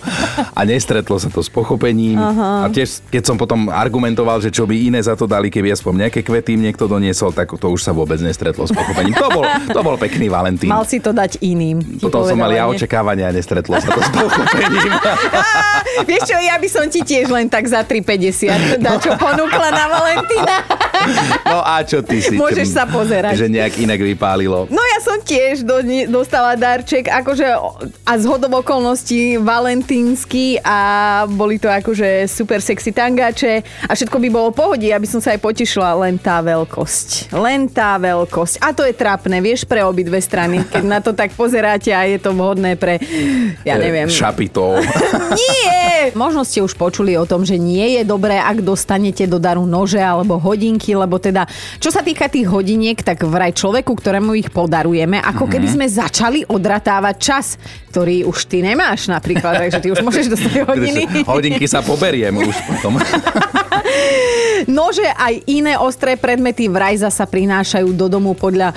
a 0.55 0.61
nestretlo 0.65 1.15
sa 1.19 1.29
to 1.29 1.43
s 1.43 1.49
pochopením. 1.51 2.17
Aha. 2.17 2.65
A 2.65 2.73
tiež, 2.73 3.03
keď 3.11 3.23
som 3.27 3.35
potom 3.37 3.69
argumentoval, 3.69 4.39
že 4.39 4.49
čo 4.49 4.65
by 4.65 4.73
iné 4.73 4.99
za 5.03 5.13
to 5.13 5.29
dali, 5.29 5.51
keby 5.51 5.71
aspoň 5.75 6.07
nejaké 6.07 6.25
kvety 6.25 6.55
im 6.55 6.65
niekto 6.65 6.87
doniesol, 6.87 7.35
tak 7.35 7.51
to 7.51 7.67
už 7.67 7.83
sa 7.83 7.91
vôbec 7.91 8.17
nestretlo 8.23 8.65
s 8.65 8.73
pochopením. 8.73 9.13
To 9.15 9.27
bol, 9.29 9.43
to 9.69 9.79
bol 9.83 9.95
pekný 9.99 10.27
Valentín. 10.31 10.71
Mal 10.71 10.87
si 10.87 10.97
to 11.03 11.11
dať 11.11 11.39
iným. 11.43 12.01
Potom 12.01 12.23
som 12.25 12.37
mal 12.39 12.51
ja 12.51 12.65
očakávania 12.65 13.29
a 13.29 13.33
nestretlo 13.35 13.77
sa 13.77 13.91
to 13.91 14.01
s 14.01 14.09
pochopením. 14.17 14.91
Á, 15.35 15.83
vieš 16.07 16.31
čo, 16.31 16.37
ja 16.39 16.55
by 16.57 16.67
som 16.71 16.85
ti 16.87 17.03
tiež 17.03 17.27
len 17.29 17.51
tak 17.51 17.67
za 17.67 17.83
3,50 17.83 18.79
dá 18.79 18.95
čo 18.97 19.11
ponúkla 19.19 19.69
na 19.73 19.85
Valentína. 19.91 20.55
No 21.45 21.59
a 21.63 21.83
čo 21.83 21.99
ty 22.05 22.23
si? 22.23 22.35
Môžeš 22.39 22.71
sa 22.71 22.87
pozerať. 22.87 23.35
Že 23.35 23.47
nejak 23.51 23.73
inak 23.81 23.99
vypálilo. 23.99 24.67
No 24.71 24.81
ja 24.81 24.99
som 25.03 25.19
tiež 25.19 25.67
do, 25.67 25.81
dostala 26.07 26.55
darček, 26.55 27.11
akože 27.11 27.45
a 28.05 28.13
z 28.17 28.23
hodov 28.27 28.63
okolností 28.63 29.39
valentínsky 29.41 30.59
a 30.61 30.79
boli 31.27 31.57
to 31.57 31.67
akože 31.67 32.27
super 32.27 32.59
sexy 32.63 32.91
tangáče 32.91 33.63
a 33.87 33.91
všetko 33.91 34.17
by 34.17 34.27
bolo 34.31 34.47
v 34.51 34.57
pohode, 34.57 34.87
aby 34.87 35.07
som 35.07 35.19
sa 35.19 35.33
aj 35.35 35.41
potešila, 35.41 35.97
len 36.07 36.19
tá 36.19 36.39
veľkosť. 36.43 37.33
Len 37.35 37.67
tá 37.67 37.97
veľkosť. 37.99 38.61
A 38.61 38.71
to 38.75 38.83
je 38.85 38.93
trápne, 38.95 39.39
vieš, 39.39 39.65
pre 39.67 39.83
obidve 39.83 40.19
strany, 40.19 40.63
keď 40.67 40.83
na 40.83 40.99
to 40.99 41.11
tak 41.15 41.33
pozeráte 41.33 41.91
a 41.91 42.05
je 42.07 42.19
to 42.19 42.35
vhodné 42.35 42.75
pre, 42.75 42.99
ja 43.67 43.75
neviem. 43.79 44.07
Šapitov. 44.11 44.79
Nie! 45.39 46.13
Možno 46.17 46.41
ste 46.41 46.65
už 46.65 46.73
počuli 46.73 47.13
o 47.13 47.29
tom, 47.29 47.45
že 47.45 47.61
nie 47.61 47.99
je 47.99 48.01
dobré, 48.01 48.41
ak 48.41 48.65
dostanete 48.65 49.29
do 49.29 49.37
daru 49.37 49.69
nože 49.69 50.01
alebo 50.01 50.41
hodinky, 50.41 50.90
darčeky, 50.91 50.99
lebo 50.99 51.15
teda, 51.19 51.47
čo 51.79 51.89
sa 51.89 52.03
týka 52.03 52.27
tých 52.27 52.47
hodiniek, 52.47 52.99
tak 52.99 53.23
vraj 53.23 53.55
človeku, 53.55 53.95
ktorému 53.95 54.35
ich 54.35 54.49
podarujeme, 54.51 55.19
ako 55.23 55.47
keby 55.47 55.67
sme 55.67 55.85
začali 55.87 56.43
odratávať 56.47 57.15
čas, 57.17 57.45
ktorý 57.91 58.27
už 58.27 58.47
ty 58.47 58.63
nemáš 58.63 59.07
napríklad, 59.07 59.67
takže 59.67 59.79
ty 59.79 59.87
už 59.91 59.99
môžeš 60.07 60.25
dostať 60.31 60.53
hodiny. 60.67 61.01
Hodinky 61.23 61.65
sa 61.67 61.79
poberiem 61.83 62.35
už 62.35 62.55
potom. 62.67 62.99
Nože 64.69 65.05
aj 65.17 65.41
iné 65.49 65.73
ostré 65.79 66.13
predmety 66.13 66.69
vraj 66.69 66.93
zasa 67.01 67.25
prinášajú 67.25 67.97
do 67.97 68.05
domu 68.05 68.37
podľa 68.37 68.71
e, 68.71 68.75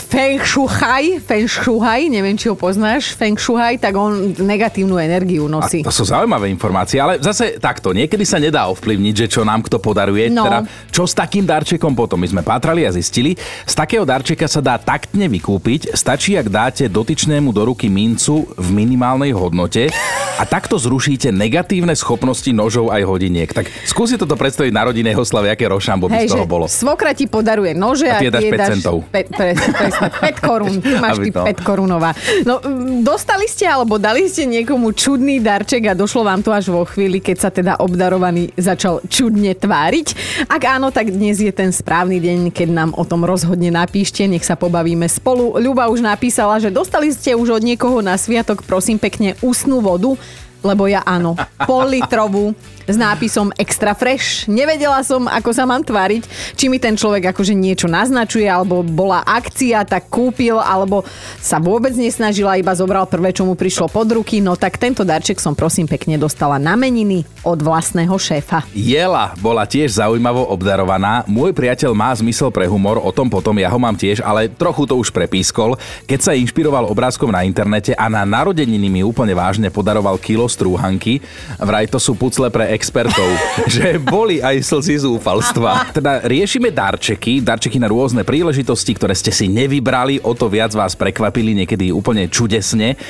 Feng 0.00 0.40
Shuhai, 0.40 1.20
Feng 1.20 1.44
Shuhai, 1.44 2.08
neviem, 2.08 2.36
či 2.38 2.48
ho 2.48 2.56
poznáš, 2.56 3.12
Feng 3.12 3.36
Shuhai, 3.36 3.76
tak 3.76 3.92
on 3.92 4.32
negatívnu 4.40 4.96
energiu 4.96 5.48
A 5.52 5.60
nosí. 5.60 5.84
to 5.84 5.92
sú 5.92 6.08
zaujímavé 6.08 6.48
informácie, 6.48 6.96
ale 6.96 7.20
zase 7.20 7.60
takto, 7.60 7.92
niekedy 7.92 8.24
sa 8.24 8.40
nedá 8.40 8.68
ovplyvniť, 8.72 9.14
že 9.14 9.26
čo 9.28 9.42
nám 9.44 9.60
kto 9.66 9.82
podaruje. 9.82 10.32
No. 10.32 10.48
Teda, 10.48 10.58
čo 10.88 11.04
s 11.04 11.12
takým 11.32 11.48
darčekom 11.48 11.96
potom? 11.96 12.20
My 12.20 12.28
sme 12.28 12.44
pátrali 12.44 12.84
a 12.84 12.92
zistili, 12.92 13.40
z 13.64 13.72
takého 13.72 14.04
darčeka 14.04 14.44
sa 14.44 14.60
dá 14.60 14.76
taktne 14.76 15.32
vykúpiť, 15.32 15.96
stačí, 15.96 16.36
ak 16.36 16.52
dáte 16.52 16.84
dotyčnému 16.92 17.56
do 17.56 17.72
ruky 17.72 17.88
mincu 17.88 18.52
v 18.52 18.68
minimálnej 18.68 19.32
hodnote 19.32 19.88
a 20.36 20.44
takto 20.44 20.76
zrušíte 20.76 21.32
negatívne 21.32 21.96
schopnosti 21.96 22.52
nožov 22.52 22.92
aj 22.92 23.08
hodiniek. 23.08 23.48
Tak 23.48 23.64
skúsi 23.88 24.20
toto 24.20 24.36
predstaviť 24.36 24.76
na 24.76 24.92
rodinej 24.92 25.16
oslave, 25.16 25.48
aké 25.48 25.72
rošambo 25.72 26.12
by 26.12 26.20
z 26.20 26.36
toho 26.36 26.44
bolo. 26.44 26.68
svokra 26.68 27.16
ti 27.16 27.24
podaruje 27.24 27.72
nože 27.72 28.12
A 28.12 28.16
a, 28.16 28.20
ty 28.20 28.28
dáš 28.28 28.44
ty 28.44 28.52
jej 28.52 28.60
5 28.60 28.72
centov. 28.76 28.96
Pe, 29.08 29.24
pre, 29.24 29.56
presne, 29.56 30.08
5 30.12 30.36
korún. 30.44 30.74
Ty 30.84 31.00
máš 31.00 31.16
Aby 31.16 31.24
ty 31.24 31.30
to. 31.32 31.42
5 31.48 31.64
korunová. 31.64 32.10
No, 32.44 32.60
dostali 33.00 33.48
ste 33.48 33.64
alebo 33.64 33.96
dali 33.96 34.28
ste 34.28 34.44
niekomu 34.44 34.92
čudný 34.92 35.40
darček 35.40 35.88
a 35.88 35.96
došlo 35.96 36.28
vám 36.28 36.44
to 36.44 36.52
až 36.52 36.68
vo 36.68 36.84
chvíli, 36.84 37.24
keď 37.24 37.36
sa 37.40 37.48
teda 37.48 37.80
obdarovaný 37.80 38.52
začal 38.60 39.00
čudne 39.08 39.56
tváriť? 39.56 40.06
Ak 40.52 40.60
áno, 40.68 40.92
tak 40.92 41.21
dnes 41.22 41.38
je 41.38 41.54
ten 41.54 41.70
správny 41.70 42.18
deň, 42.18 42.38
keď 42.50 42.68
nám 42.74 42.90
o 42.98 43.06
tom 43.06 43.22
rozhodne 43.22 43.70
napíšte, 43.70 44.26
nech 44.26 44.42
sa 44.42 44.58
pobavíme 44.58 45.06
spolu. 45.06 45.54
Ľuba 45.54 45.86
už 45.86 46.02
napísala, 46.02 46.58
že 46.58 46.66
dostali 46.66 47.14
ste 47.14 47.38
už 47.38 47.54
od 47.54 47.62
niekoho 47.62 48.02
na 48.02 48.18
sviatok, 48.18 48.66
prosím 48.66 48.98
pekne, 48.98 49.38
ústnu 49.38 49.78
vodu, 49.78 50.18
lebo 50.62 50.86
ja 50.86 51.02
áno, 51.02 51.34
pol 51.66 51.92
litrovú 51.92 52.54
s 52.86 52.98
nápisom 52.98 53.54
extra 53.58 53.94
fresh. 53.94 54.50
Nevedela 54.50 55.02
som, 55.06 55.30
ako 55.30 55.50
sa 55.54 55.62
mám 55.62 55.86
tváriť, 55.86 56.26
či 56.58 56.66
mi 56.66 56.82
ten 56.82 56.98
človek 56.98 57.30
akože 57.30 57.54
niečo 57.54 57.86
naznačuje, 57.86 58.46
alebo 58.46 58.82
bola 58.82 59.22
akcia, 59.22 59.86
tak 59.86 60.10
kúpil, 60.10 60.58
alebo 60.58 61.06
sa 61.38 61.62
vôbec 61.62 61.94
nesnažila, 61.94 62.58
iba 62.58 62.74
zobral 62.74 63.06
prvé, 63.06 63.30
čo 63.30 63.46
mu 63.46 63.54
prišlo 63.54 63.86
pod 63.86 64.10
ruky. 64.10 64.42
No 64.42 64.58
tak 64.58 64.82
tento 64.82 65.06
darček 65.06 65.38
som 65.38 65.54
prosím 65.54 65.86
pekne 65.86 66.18
dostala 66.18 66.58
na 66.58 66.74
meniny 66.74 67.22
od 67.46 67.58
vlastného 67.62 68.14
šéfa. 68.18 68.66
Jela 68.74 69.34
bola 69.38 69.62
tiež 69.62 69.98
zaujímavo 70.02 70.46
obdarovaná. 70.50 71.22
Môj 71.30 71.54
priateľ 71.54 71.94
má 71.94 72.10
zmysel 72.14 72.50
pre 72.50 72.66
humor, 72.66 72.98
o 72.98 73.14
tom 73.14 73.30
potom 73.30 73.54
ja 73.58 73.70
ho 73.70 73.78
mám 73.78 73.94
tiež, 73.94 74.22
ale 74.26 74.50
trochu 74.50 74.90
to 74.90 74.98
už 74.98 75.14
prepískol. 75.14 75.78
Keď 76.06 76.18
sa 76.18 76.32
inšpiroval 76.34 76.90
obrázkom 76.90 77.30
na 77.30 77.46
internete 77.46 77.94
a 77.94 78.10
na 78.10 78.26
narodeniny 78.26 78.90
mi 78.90 79.02
úplne 79.06 79.34
vážne 79.38 79.70
podaroval 79.70 80.18
kilo 80.18 80.50
strúhanky, 80.52 81.24
vraj 81.56 81.88
to 81.88 81.96
sú 81.96 82.12
pucle 82.12 82.52
pre 82.52 82.68
expertov, 82.76 83.26
že 83.74 83.96
boli 83.96 84.44
aj 84.44 84.60
slzy 84.60 85.08
zúfalstva. 85.08 85.96
Teda 85.96 86.20
riešime 86.22 86.68
darčeky, 86.68 87.40
darčeky 87.40 87.80
na 87.80 87.88
rôzne 87.88 88.22
príležitosti, 88.22 88.92
ktoré 88.92 89.16
ste 89.16 89.32
si 89.32 89.48
nevybrali, 89.48 90.20
o 90.20 90.36
to 90.36 90.52
viac 90.52 90.76
vás 90.76 90.92
prekvapili 90.92 91.56
niekedy 91.64 91.88
úplne 91.88 92.28
čudesne. 92.28 93.00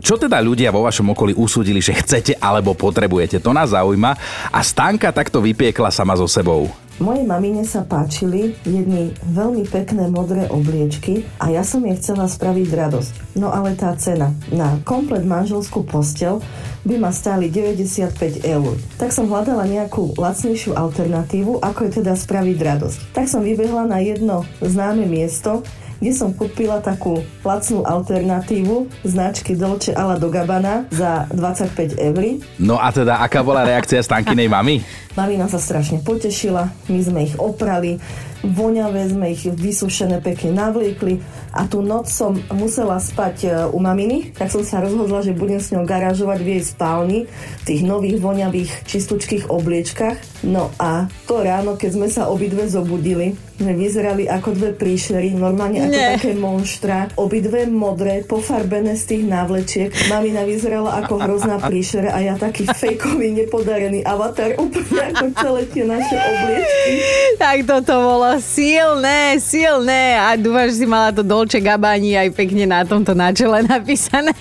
Čo 0.00 0.16
teda 0.16 0.40
ľudia 0.40 0.72
vo 0.72 0.82
vašom 0.88 1.12
okolí 1.12 1.36
usúdili, 1.36 1.84
že 1.84 1.96
chcete 1.96 2.40
alebo 2.40 2.72
potrebujete? 2.72 3.38
To 3.44 3.52
nás 3.52 3.76
zaujíma. 3.76 4.16
A 4.50 4.60
Stanka 4.64 5.12
takto 5.12 5.44
vypiekla 5.44 5.92
sama 5.92 6.16
so 6.16 6.26
sebou. 6.26 6.72
Mojej 7.00 7.24
mamine 7.24 7.64
sa 7.64 7.80
páčili 7.80 8.60
jedny 8.60 9.16
veľmi 9.32 9.64
pekné 9.72 10.12
modré 10.12 10.44
obliečky 10.52 11.24
a 11.40 11.48
ja 11.48 11.64
som 11.64 11.80
jej 11.80 11.96
chcela 11.96 12.28
spraviť 12.28 12.68
radosť. 12.76 13.12
No 13.40 13.48
ale 13.48 13.72
tá 13.72 13.96
cena 13.96 14.36
na 14.52 14.76
komplet 14.84 15.24
manželskú 15.24 15.80
postel 15.88 16.44
by 16.84 17.00
ma 17.00 17.08
stáli 17.08 17.48
95 17.48 18.44
eur. 18.44 18.76
Tak 19.00 19.16
som 19.16 19.32
hľadala 19.32 19.64
nejakú 19.64 20.12
lacnejšiu 20.12 20.76
alternatívu, 20.76 21.64
ako 21.64 21.88
je 21.88 22.04
teda 22.04 22.12
spraviť 22.12 22.58
radosť. 22.60 22.98
Tak 23.16 23.32
som 23.32 23.48
vybehla 23.48 23.88
na 23.88 24.04
jedno 24.04 24.44
známe 24.60 25.08
miesto, 25.08 25.64
kde 26.00 26.12
som 26.16 26.32
kúpila 26.32 26.80
takú 26.80 27.20
lacnú 27.44 27.84
alternatívu 27.84 28.88
značky 29.04 29.52
Dolce 29.52 29.92
alla 29.92 30.16
do 30.16 30.32
Gabbana 30.32 30.88
za 30.88 31.28
25 31.36 32.00
eur. 32.00 32.40
No 32.56 32.80
a 32.80 32.88
teda, 32.88 33.20
aká 33.20 33.44
bola 33.44 33.68
reakcia 33.68 34.00
Stankinej 34.00 34.48
mamy? 34.56 34.80
Mamina 35.12 35.46
sa 35.46 35.60
strašne 35.60 36.00
potešila, 36.00 36.72
my 36.88 37.00
sme 37.04 37.20
ich 37.28 37.36
oprali, 37.36 38.00
voňavé 38.40 39.12
sme 39.12 39.36
ich 39.36 39.44
vysušené 39.44 40.24
pekne 40.24 40.56
navliekli 40.56 41.20
a 41.50 41.66
tú 41.66 41.82
noc 41.82 42.06
som 42.06 42.38
musela 42.54 43.02
spať 43.02 43.36
e, 43.42 43.48
u 43.70 43.78
maminy, 43.82 44.30
tak 44.34 44.54
som 44.54 44.62
sa 44.62 44.78
rozhodla, 44.78 45.22
že 45.22 45.34
budem 45.34 45.58
s 45.58 45.74
ňou 45.74 45.82
garážovať 45.82 46.38
v 46.42 46.48
jej 46.56 46.62
spálni 46.62 47.18
v 47.26 47.62
tých 47.66 47.82
nových 47.82 48.22
voňavých 48.22 48.86
čistúčkých 48.86 49.50
obliečkach. 49.50 50.46
No 50.46 50.70
a 50.78 51.10
to 51.26 51.42
ráno, 51.42 51.74
keď 51.74 51.90
sme 51.94 52.08
sa 52.08 52.30
obidve 52.30 52.70
zobudili, 52.70 53.34
sme 53.60 53.76
vyzerali 53.76 54.24
ako 54.24 54.56
dve 54.56 54.70
príšery, 54.72 55.36
normálne 55.36 55.84
ako 55.84 55.92
Nie. 55.92 56.16
také 56.16 56.32
monštra, 56.32 57.12
obidve 57.20 57.68
modré, 57.68 58.24
pofarbené 58.24 58.96
z 58.96 59.04
tých 59.04 59.24
návlečiek. 59.28 59.92
Mamina 60.08 60.48
vyzerala 60.48 60.96
ako 61.04 61.20
hrozná 61.20 61.60
príšera 61.60 62.16
a 62.16 62.24
ja 62.24 62.34
taký 62.40 62.64
fejkový, 62.80 63.36
nepodarený 63.36 64.00
avatar, 64.00 64.56
úplne 64.56 65.12
ako 65.12 65.24
celé 65.36 65.62
tie 65.68 65.84
naše 65.84 66.16
obliečky. 66.16 66.92
Tak 67.36 67.56
toto 67.68 67.94
bolo 68.00 68.40
silné, 68.40 69.36
silné 69.36 70.16
a 70.16 70.40
dúfam, 70.40 70.64
že 70.64 70.80
si 70.80 70.86
mala 70.88 71.12
to 71.12 71.20
Dolce 71.40 71.56
Gabbani 71.56 72.20
aj 72.20 72.36
pekne 72.36 72.68
na 72.68 72.84
tomto 72.84 73.16
náčele 73.16 73.64
napísané. 73.64 74.36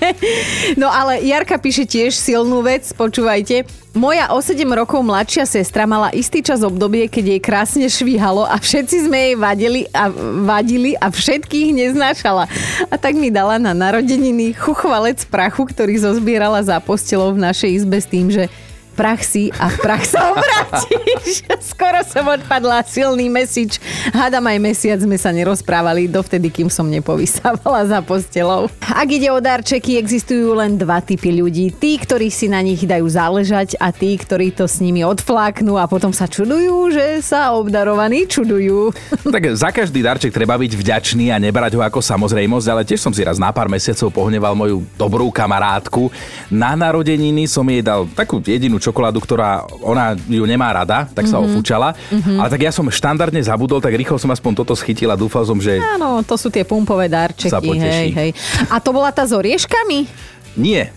No 0.75 0.91
ale 0.91 1.23
Jarka 1.23 1.55
píše 1.55 1.87
tiež 1.87 2.11
silnú 2.11 2.59
vec, 2.59 2.91
počúvajte. 2.91 3.63
Moja 3.95 4.35
o 4.35 4.43
7 4.43 4.67
rokov 4.67 4.99
mladšia 4.99 5.47
sestra 5.47 5.87
mala 5.87 6.11
istý 6.11 6.43
čas 6.43 6.59
obdobie, 6.59 7.07
keď 7.07 7.23
jej 7.31 7.39
krásne 7.39 7.87
švíhalo 7.87 8.43
a 8.43 8.59
všetci 8.59 9.07
sme 9.07 9.17
jej 9.31 9.35
vadili 9.39 9.81
a, 9.95 10.11
vadili 10.43 10.91
a 10.99 11.07
všetkých 11.07 11.71
neznášala. 11.71 12.51
A 12.91 12.95
tak 12.99 13.15
mi 13.15 13.31
dala 13.31 13.55
na 13.55 13.71
narodeniny 13.71 14.51
chuchvalec 14.59 15.23
prachu, 15.31 15.71
ktorý 15.71 16.03
zozbierala 16.03 16.59
za 16.67 16.83
postelou 16.83 17.31
v 17.31 17.47
našej 17.47 17.79
izbe 17.79 17.95
s 17.95 18.11
tým, 18.11 18.27
že 18.27 18.51
prach 18.99 19.23
si 19.23 19.47
a 19.55 19.71
v 19.71 19.77
prach 19.79 20.03
sa 20.03 20.35
obrátiš. 20.35 21.47
Skoro 21.71 22.03
som 22.03 22.27
odpadla, 22.27 22.83
silný 22.83 23.31
message. 23.31 23.79
Hádam 24.11 24.43
aj 24.43 24.59
mesiac 24.59 24.99
sme 24.99 25.15
sa 25.15 25.31
nerozprávali 25.31 26.11
dovtedy, 26.11 26.51
kým 26.51 26.67
som 26.67 26.83
nepovysávala 26.91 27.87
za 27.87 28.03
postelou. 28.03 28.67
Ak 28.83 29.07
ide 29.07 29.31
o 29.31 29.39
darčeky, 29.39 29.95
existujú 29.95 30.51
len 30.51 30.75
dva 30.75 30.99
typy 30.99 31.31
ľudí. 31.31 31.71
Tí, 31.71 31.95
ktorí 31.95 32.27
si 32.27 32.51
na 32.51 32.59
nich 32.59 32.83
dajú 32.83 33.07
záležať 33.07 33.79
a 33.79 33.95
tí, 33.95 34.19
ktorí 34.19 34.51
to 34.51 34.67
s 34.67 34.83
nimi 34.83 35.07
odfláknú 35.07 35.79
a 35.79 35.87
potom 35.87 36.11
sa 36.11 36.27
čudujú, 36.27 36.91
že 36.91 37.23
sa 37.23 37.55
obdarovaní 37.55 38.27
čudujú. 38.27 38.91
Tak 39.29 39.45
za 39.53 39.69
každý 39.69 40.01
darček 40.01 40.33
treba 40.33 40.57
byť 40.57 40.73
vďačný 40.73 41.29
a 41.29 41.37
nebrať 41.37 41.77
ho 41.77 41.85
ako 41.85 42.01
samozrejmosť, 42.01 42.67
ale 42.67 42.81
tiež 42.81 42.97
som 42.97 43.13
si 43.13 43.21
raz 43.21 43.37
na 43.37 43.53
pár 43.53 43.69
mesiacov 43.69 44.09
pohneval 44.09 44.57
moju 44.57 44.81
dobrú 44.97 45.29
kamarátku. 45.29 46.09
Na 46.49 46.73
narodeniny 46.73 47.45
som 47.45 47.61
jej 47.69 47.85
dal 47.85 48.09
takú 48.17 48.41
jedinú 48.41 48.81
čokoládu, 48.89 49.17
ktorá 49.17 49.49
ona 49.79 50.17
ju 50.17 50.43
nemá 50.43 50.73
rada, 50.73 51.05
tak 51.07 51.23
sa 51.23 51.37
Mhm. 51.37 51.45
ofúčala. 51.45 51.93
Ale 52.11 52.49
tak 52.49 52.61
ja 52.61 52.69
som 52.69 52.83
štandardne 52.83 53.39
zabudol, 53.39 53.77
tak 53.77 53.93
rýchlo 53.93 54.15
som 54.15 54.27
aspoň 54.27 54.51
toto 54.55 54.73
schytil 54.73 55.07
a 55.07 55.15
dúfal 55.15 55.43
som, 55.43 55.55
že 55.55 55.77
Áno, 55.77 56.19
to 56.21 56.33
sú 56.33 56.47
tie 56.47 56.61
pumpové 56.61 57.05
darčeky. 57.05 57.69
Hej, 57.75 58.07
hej. 58.11 58.29
A 58.67 58.77
to 58.77 58.89
bola 58.89 59.09
tá 59.09 59.21
s 59.21 59.31
orieškami? 59.31 60.09
nie. 60.55 60.89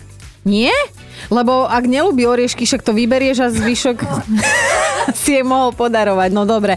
Nie? 0.42 0.74
Lebo 1.28 1.70
ak 1.70 1.86
nelúbi 1.86 2.26
oriešky, 2.26 2.66
však 2.66 2.82
to 2.82 2.90
vyberieš 2.90 3.38
a 3.38 3.48
zvyšok 3.48 4.02
si 5.14 5.38
je 5.38 5.42
mohol 5.42 5.70
podarovať. 5.70 6.30
No 6.30 6.42
dobre. 6.42 6.74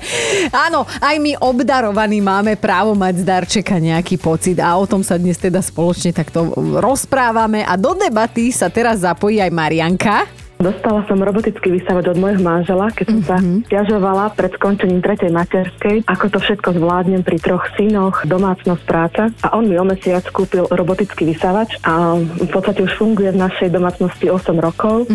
Áno, 0.52 0.86
aj 1.02 1.16
my 1.18 1.34
obdarovaní 1.36 2.22
máme 2.22 2.54
právo 2.54 2.94
mať 2.94 3.14
z 3.16 3.26
darčeka 3.26 3.76
nejaký 3.76 4.16
pocit 4.16 4.62
a 4.62 4.70
o 4.72 4.86
tom 4.86 5.02
sa 5.02 5.18
dnes 5.18 5.36
teda 5.36 5.60
spoločne 5.60 6.14
takto 6.14 6.54
rozprávame 6.78 7.62
a 7.62 7.74
do 7.74 7.92
debaty 7.92 8.50
sa 8.50 8.70
teraz 8.70 9.02
zapojí 9.02 9.42
aj 9.42 9.50
Marianka. 9.50 10.30
Dostala 10.56 11.04
som 11.06 11.20
robotický 11.20 11.68
vysávač 11.68 12.16
od 12.16 12.18
môjho 12.18 12.40
manžela, 12.40 12.88
keď 12.88 13.06
som 13.12 13.22
sa 13.28 13.38
stiažovala 13.68 14.32
pred 14.40 14.56
skončením 14.56 15.04
tretej 15.04 15.28
materskej, 15.28 16.08
ako 16.08 16.26
to 16.32 16.40
všetko 16.40 16.80
zvládnem 16.80 17.22
pri 17.28 17.38
troch 17.44 17.68
synoch, 17.76 18.24
domácnosť, 18.24 18.84
práca. 18.88 19.28
A 19.44 19.60
on 19.60 19.68
mi 19.68 19.76
o 19.76 19.84
mesiac 19.84 20.24
kúpil 20.32 20.64
robotický 20.72 21.28
vysávač 21.28 21.76
a 21.84 22.16
v 22.16 22.50
podstate 22.50 22.88
už 22.88 22.96
funguje 22.96 23.36
v 23.36 23.40
našej 23.44 23.68
domácnosti 23.68 24.32
8 24.32 24.56
rokov 24.64 25.12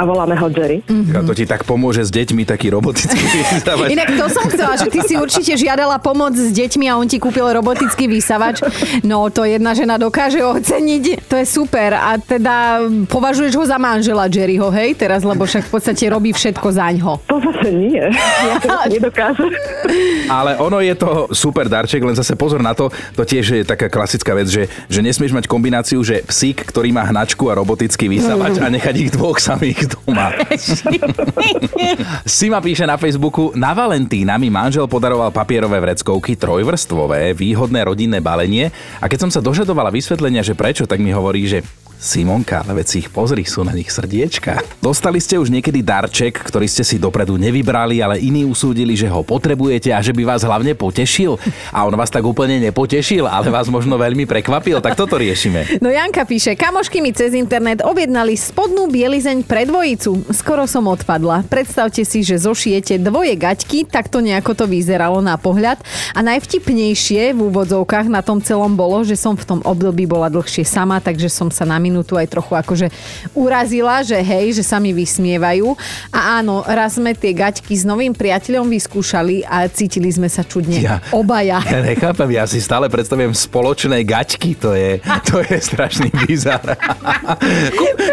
a 0.00 0.02
voláme 0.08 0.32
ho 0.40 0.48
Jerry. 0.48 0.80
A 1.12 1.20
to 1.28 1.36
ti 1.36 1.44
tak 1.44 1.68
pomôže 1.68 2.00
s 2.00 2.08
deťmi 2.08 2.48
taký 2.48 2.72
robotický 2.72 3.20
vysávač. 3.60 3.92
Inak 3.92 4.16
to 4.16 4.26
som 4.32 4.48
chcela, 4.48 4.80
že 4.80 4.88
ty 4.88 5.04
si 5.04 5.20
určite 5.20 5.60
žiadala 5.60 6.00
pomoc 6.00 6.32
s 6.32 6.48
deťmi 6.56 6.88
a 6.88 6.96
on 6.96 7.04
ti 7.04 7.20
kúpil 7.20 7.44
robotický 7.44 8.08
vysavač. 8.08 8.64
No 9.04 9.28
to 9.28 9.44
jedna 9.44 9.76
žena 9.76 10.00
dokáže 10.00 10.40
oceniť, 10.40 11.28
to 11.28 11.36
je 11.36 11.44
super. 11.44 11.92
A 12.00 12.16
teda 12.16 12.80
považuješ 13.12 13.52
ho 13.60 13.64
za 13.68 13.76
manžela 13.76 14.24
Jerryho 14.24 14.69
hej, 14.70 14.96
teraz, 14.96 15.22
lebo 15.26 15.44
však 15.44 15.68
v 15.68 15.72
podstate 15.74 16.04
robí 16.08 16.30
všetko 16.32 16.68
zaňho. 16.70 17.18
To 17.28 17.36
zase 17.38 17.68
nie. 17.70 18.00
Ja 18.46 18.56
to 18.58 18.74
nedokážem. 18.94 19.52
Ale 20.30 20.56
ono 20.62 20.78
je 20.80 20.94
to 20.94 21.28
super 21.34 21.66
darček, 21.68 22.00
len 22.00 22.16
zase 22.16 22.34
pozor 22.38 22.62
na 22.62 22.72
to, 22.72 22.88
to 23.14 23.22
tiež 23.26 23.46
je 23.60 23.62
taká 23.66 23.90
klasická 23.90 24.32
vec, 24.32 24.48
že, 24.48 24.70
že 24.86 25.00
nesmieš 25.02 25.34
mať 25.34 25.44
kombináciu, 25.50 26.00
že 26.00 26.22
psík, 26.24 26.62
ktorý 26.70 26.94
má 26.94 27.04
hnačku 27.06 27.50
a 27.50 27.58
robotický 27.58 28.06
vysavač 28.06 28.62
a 28.62 28.70
nechať 28.70 28.94
ich 28.96 29.10
dvoch 29.12 29.42
samých 29.42 29.90
doma. 29.92 30.32
Sima 32.26 32.62
píše 32.62 32.86
na 32.86 32.96
Facebooku, 32.96 33.50
na 33.58 33.74
Valentína 33.74 34.38
mi 34.38 34.48
manžel 34.48 34.86
podaroval 34.86 35.34
papierové 35.34 35.82
vreckovky, 35.82 36.38
trojvrstvové, 36.38 37.34
výhodné 37.34 37.82
rodinné 37.84 38.18
balenie 38.22 38.70
a 39.02 39.10
keď 39.10 39.28
som 39.28 39.30
sa 39.30 39.42
dožadovala 39.42 39.90
vysvetlenia, 39.90 40.46
že 40.46 40.54
prečo, 40.54 40.86
tak 40.86 41.02
mi 41.02 41.10
hovorí, 41.10 41.44
že 41.50 41.66
Simonka, 42.00 42.64
ale 42.64 42.80
veď 42.80 42.86
si 42.88 42.96
ich 43.04 43.12
pozri, 43.12 43.44
sú 43.44 43.60
na 43.60 43.76
nich 43.76 43.92
srdiečka. 43.92 44.64
Dostali 44.80 45.20
ste 45.20 45.36
už 45.36 45.52
niekedy 45.52 45.84
darček, 45.84 46.32
ktorý 46.32 46.64
ste 46.64 46.80
si 46.80 46.96
dopredu 46.96 47.36
nevybrali, 47.36 48.00
ale 48.00 48.16
iní 48.16 48.48
usúdili, 48.48 48.96
že 48.96 49.04
ho 49.04 49.20
potrebujete 49.20 49.92
a 49.92 50.00
že 50.00 50.16
by 50.16 50.24
vás 50.24 50.40
hlavne 50.40 50.72
potešil. 50.72 51.36
A 51.68 51.84
on 51.84 51.92
vás 51.92 52.08
tak 52.08 52.24
úplne 52.24 52.56
nepotešil, 52.56 53.28
ale 53.28 53.52
vás 53.52 53.68
možno 53.68 54.00
veľmi 54.00 54.24
prekvapil. 54.24 54.80
Tak 54.80 54.96
toto 54.96 55.20
riešime. 55.20 55.76
No 55.84 55.92
Janka 55.92 56.24
píše, 56.24 56.56
kamošky 56.56 57.04
mi 57.04 57.12
cez 57.12 57.36
internet 57.36 57.84
objednali 57.84 58.32
spodnú 58.32 58.88
bielizeň 58.88 59.44
pre 59.44 59.68
dvojicu. 59.68 60.32
Skoro 60.32 60.64
som 60.64 60.88
odpadla. 60.88 61.44
Predstavte 61.52 62.00
si, 62.08 62.24
že 62.24 62.40
zošijete 62.40 62.96
dvoje 62.96 63.36
gaťky, 63.36 63.84
tak 63.84 64.08
to 64.08 64.24
nejako 64.24 64.56
to 64.56 64.64
vyzeralo 64.64 65.20
na 65.20 65.36
pohľad. 65.36 65.76
A 66.16 66.24
najvtipnejšie 66.24 67.36
v 67.36 67.40
úvodzovkách 67.44 68.08
na 68.08 68.24
tom 68.24 68.40
celom 68.40 68.72
bolo, 68.72 69.04
že 69.04 69.20
som 69.20 69.36
v 69.36 69.44
tom 69.44 69.60
období 69.60 70.08
bola 70.08 70.32
dlhšie 70.32 70.64
sama, 70.64 70.96
takže 70.96 71.28
som 71.28 71.52
sa 71.52 71.68
na 71.68 71.76
minútu 71.90 72.14
aj 72.14 72.30
trochu 72.30 72.54
akože 72.54 72.86
urazila, 73.34 74.06
že 74.06 74.14
hej, 74.14 74.54
že 74.54 74.62
sa 74.62 74.78
mi 74.78 74.94
vysmievajú. 74.94 75.74
A 76.14 76.38
áno, 76.38 76.62
raz 76.62 76.94
sme 76.94 77.10
tie 77.12 77.34
gaťky 77.34 77.74
s 77.74 77.82
novým 77.82 78.14
priateľom 78.14 78.70
vyskúšali 78.70 79.42
a 79.42 79.66
cítili 79.66 80.06
sme 80.06 80.30
sa 80.30 80.46
čudne. 80.46 80.78
Ja- 80.78 81.02
Obaja. 81.10 81.58
Ja 81.66 81.82
nechápem, 81.82 82.30
ja 82.30 82.46
si 82.46 82.62
stále 82.62 82.86
predstavujem 82.86 83.34
spoločné 83.34 84.06
gaťky, 84.06 84.54
to 84.54 84.70
je, 84.72 85.02
to 85.26 85.42
je 85.42 85.58
strašný 85.58 86.14
bizar. 86.22 86.62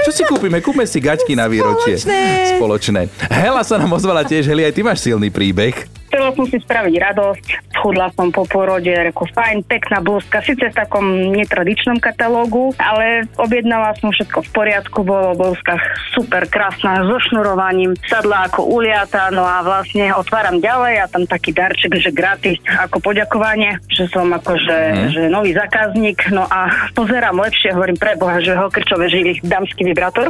Čo 0.01 0.09
si 0.09 0.25
kúpime? 0.25 0.57
Kúpme 0.57 0.89
si 0.89 0.97
gaťky 0.97 1.37
na 1.37 1.45
výročie. 1.45 2.01
Spoločné. 2.01 2.57
Spoločné. 2.57 3.01
Hela 3.29 3.61
sa 3.61 3.77
nám 3.77 3.93
ozvala 3.93 4.23
tiež, 4.23 4.49
Heli, 4.49 4.65
aj 4.65 4.73
ty 4.73 4.81
máš 4.81 5.05
silný 5.05 5.29
príbeh. 5.29 5.96
Som 6.37 6.45
si 6.45 6.61
spraviť 6.61 6.93
radosť, 7.01 7.45
schudla 7.73 8.13
som 8.13 8.29
po 8.29 8.45
porode, 8.45 8.93
reko 8.93 9.25
fajn, 9.25 9.65
pekná 9.65 9.97
blúzka, 9.99 10.37
síce 10.45 10.69
v 10.69 10.77
takom 10.77 11.33
netradičnom 11.33 11.97
katalógu, 11.97 12.77
ale 12.77 13.25
objednala 13.41 13.97
som 13.97 14.13
všetko 14.13 14.45
v 14.45 14.49
poriadku, 14.53 15.01
bolo 15.01 15.33
blúzka 15.33 15.81
super 16.13 16.45
krásna, 16.45 17.01
so 17.09 17.17
šnurovaním, 17.17 17.97
sadla 18.05 18.45
ako 18.45 18.69
uliata, 18.69 19.33
no 19.33 19.41
a 19.41 19.65
vlastne 19.65 20.13
otváram 20.13 20.61
ďalej 20.61 20.93
a 21.01 21.09
tam 21.09 21.25
taký 21.25 21.57
darček, 21.57 21.97
že 21.97 22.13
gratis 22.13 22.61
ako 22.69 23.01
poďakovanie, 23.01 23.81
že 23.89 24.05
som 24.13 24.29
akože 24.29 24.77
Mhm. 24.77 25.09
že 25.09 25.21
nový 25.33 25.57
zákazník, 25.57 26.29
no 26.29 26.45
a 26.45 26.69
pozerám 26.93 27.33
lepšie, 27.33 27.73
hovorím 27.73 27.97
pre 27.97 28.13
Boha, 28.13 28.37
že 28.37 28.53
ho 28.53 28.69
krčové 28.69 29.09
žili 29.09 29.41
dámsky 29.41 29.81
vibrátor. 29.81 30.29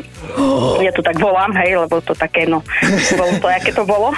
Ja 0.79 0.95
to 0.95 1.03
tak 1.03 1.19
volám, 1.19 1.51
hej, 1.59 1.75
lebo 1.75 1.99
to 1.99 2.15
také, 2.15 2.47
no, 2.47 2.63
bolo 3.19 3.33
to, 3.43 3.47
aké 3.51 3.75
to 3.75 3.83
bolo. 3.83 4.15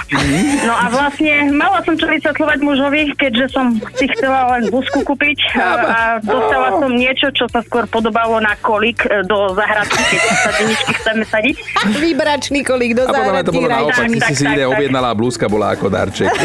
No 0.62 0.74
a 0.76 0.86
vlastne 0.86 1.50
mala 1.50 1.79
som 1.84 1.94
čo 1.96 2.06
vysvetľovať 2.08 2.58
mužovi, 2.62 3.02
keďže 3.16 3.46
som 3.52 3.76
si 3.96 4.06
chcela 4.16 4.56
len 4.56 4.70
busku 4.70 5.02
kúpiť 5.04 5.38
a, 5.56 5.68
a 5.86 5.98
dostala 6.22 6.78
som 6.80 6.90
niečo, 6.92 7.28
čo 7.32 7.46
sa 7.48 7.60
skôr 7.64 7.84
podobalo 7.86 8.40
na 8.42 8.56
kolík 8.58 9.06
e, 9.06 9.22
do 9.24 9.54
zahradky, 9.54 10.00
keď 10.00 10.36
sa 10.40 10.50
deničky 10.56 10.92
chceme 11.00 11.24
sadiť. 11.24 11.56
Vybračný 12.04 12.60
kolík 12.66 12.92
do 12.96 13.06
A 13.06 13.12
podľa 13.12 13.32
mňa 13.32 13.44
to 13.46 13.52
bolo 13.54 13.68
naopak, 13.68 14.06
ty 14.10 14.18
Tak, 14.20 14.30
si 14.32 14.34
si 14.42 14.44
ide 14.46 14.64
objednala 14.66 15.12
a 15.12 15.16
blúzka 15.16 15.46
bola 15.46 15.72
ako 15.74 15.86
darček. 15.88 16.30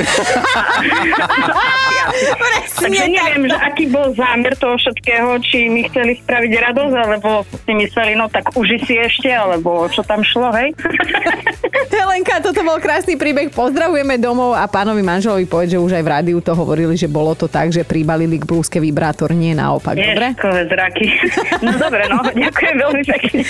Takže 2.76 3.06
neviem, 3.10 3.50
že 3.50 3.58
aký 3.58 3.90
bol 3.90 4.14
zámer 4.14 4.54
toho 4.62 4.78
všetkého, 4.78 5.42
či 5.42 5.68
mi 5.74 5.90
chceli 5.90 6.22
spraviť 6.22 6.52
radosť, 6.70 6.96
alebo 6.96 7.42
si 7.66 7.72
mysleli, 7.74 8.14
no 8.14 8.30
tak 8.30 8.54
uži 8.54 8.78
si 8.86 8.94
ešte, 9.02 9.34
alebo 9.34 9.90
čo 9.90 10.06
tam 10.06 10.22
šlo, 10.22 10.54
hej? 10.54 10.70
Helenka, 11.96 12.38
toto 12.46 12.62
bol 12.62 12.78
krásny 12.78 13.18
príbeh. 13.18 13.50
Pozdravujeme 13.50 14.22
domov 14.22 14.54
a 14.54 14.70
pánovi 14.70 15.02
manželovi 15.02 15.25
povedz, 15.50 15.74
že 15.74 15.82
už 15.82 15.98
aj 15.98 16.04
v 16.06 16.12
rádiu 16.14 16.38
to 16.40 16.54
hovorili, 16.54 16.94
že 16.94 17.10
bolo 17.10 17.34
to 17.34 17.50
tak, 17.50 17.74
že 17.74 17.82
pribalili 17.82 18.38
k 18.38 18.46
blúzke 18.46 18.78
vibrátor, 18.78 19.34
nie 19.34 19.58
naopak. 19.58 19.98
Dobre? 19.98 20.38
Ješkové 20.38 20.62
zraky. 20.70 21.06
No 21.66 21.72
dobre, 21.82 22.06
no, 22.12 22.22
ďakujem 22.22 22.76
veľmi 22.78 23.04
pekne. 23.08 23.42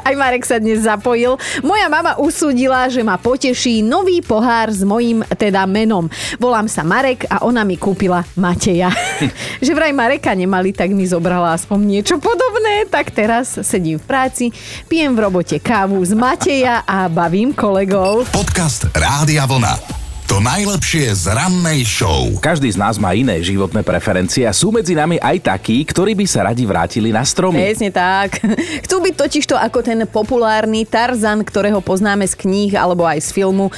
Aj 0.00 0.14
Marek 0.16 0.46
sa 0.46 0.56
dnes 0.56 0.86
zapojil. 0.86 1.36
Moja 1.60 1.90
mama 1.90 2.16
usúdila, 2.16 2.88
že 2.88 3.04
ma 3.04 3.20
poteší 3.20 3.84
nový 3.84 4.24
pohár 4.24 4.72
s 4.72 4.80
mojím 4.86 5.20
teda 5.36 5.68
menom. 5.68 6.08
Volám 6.40 6.70
sa 6.70 6.86
Marek 6.86 7.28
a 7.28 7.44
ona 7.44 7.66
mi 7.66 7.76
kúpila 7.76 8.24
Mateja. 8.38 8.88
že 9.64 9.72
vraj 9.76 9.92
Mareka 9.92 10.32
nemali, 10.32 10.72
tak 10.72 10.94
mi 10.96 11.04
zobrala 11.04 11.52
aspoň 11.52 11.78
niečo 11.82 12.16
podobné. 12.16 12.88
Tak 12.88 13.12
teraz 13.12 13.60
sedím 13.60 14.00
v 14.00 14.06
práci, 14.06 14.44
pijem 14.88 15.12
v 15.12 15.20
robote 15.28 15.60
kávu 15.60 16.00
z 16.06 16.16
Mateja 16.16 16.86
a 16.86 17.10
bavím 17.10 17.52
kolegov. 17.52 18.24
Podcast 18.32 18.88
Rádia 18.96 19.44
Vlna. 19.44 20.05
To 20.36 20.44
najlepšie 20.44 21.16
z 21.16 21.32
rannej 21.32 21.80
show. 21.88 22.28
Každý 22.44 22.68
z 22.68 22.76
nás 22.76 23.00
má 23.00 23.16
iné 23.16 23.40
životné 23.40 23.80
preferencie 23.80 24.44
a 24.44 24.52
sú 24.52 24.68
medzi 24.68 24.92
nami 24.92 25.16
aj 25.16 25.48
takí, 25.48 25.80
ktorí 25.80 26.12
by 26.12 26.28
sa 26.28 26.44
radi 26.44 26.68
vrátili 26.68 27.08
na 27.08 27.24
stromy. 27.24 27.56
Presne 27.56 27.88
tak. 27.88 28.44
Chcú 28.84 29.00
byť 29.00 29.14
totižto 29.16 29.56
ako 29.56 29.80
ten 29.80 30.04
populárny 30.04 30.84
Tarzan, 30.84 31.40
ktorého 31.40 31.80
poznáme 31.80 32.28
z 32.28 32.36
kníh 32.36 32.76
alebo 32.76 33.08
aj 33.08 33.24
z 33.24 33.32
filmu. 33.32 33.72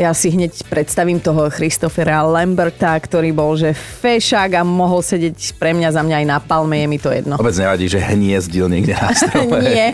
Ja 0.00 0.16
si 0.16 0.32
hneď 0.32 0.64
predstavím 0.64 1.20
toho 1.20 1.52
Christophera 1.52 2.24
Lamberta, 2.24 2.96
ktorý 2.96 3.36
bol 3.36 3.52
že 3.52 3.76
fešák 3.76 4.56
a 4.56 4.64
mohol 4.64 5.04
sedieť 5.04 5.36
pre 5.54 5.76
mňa 5.76 5.92
za 5.92 6.00
mňa 6.00 6.16
aj 6.16 6.26
na 6.26 6.38
palme, 6.40 6.72
je 6.74 6.86
mi 6.88 6.96
to 6.96 7.12
jedno. 7.12 7.36
Vôbec 7.36 7.52
nevadí, 7.52 7.84
že 7.84 8.00
hniezdil 8.00 8.64
niekde 8.66 8.96
na 8.96 9.12
strome. 9.20 9.60
Nie, 9.60 9.92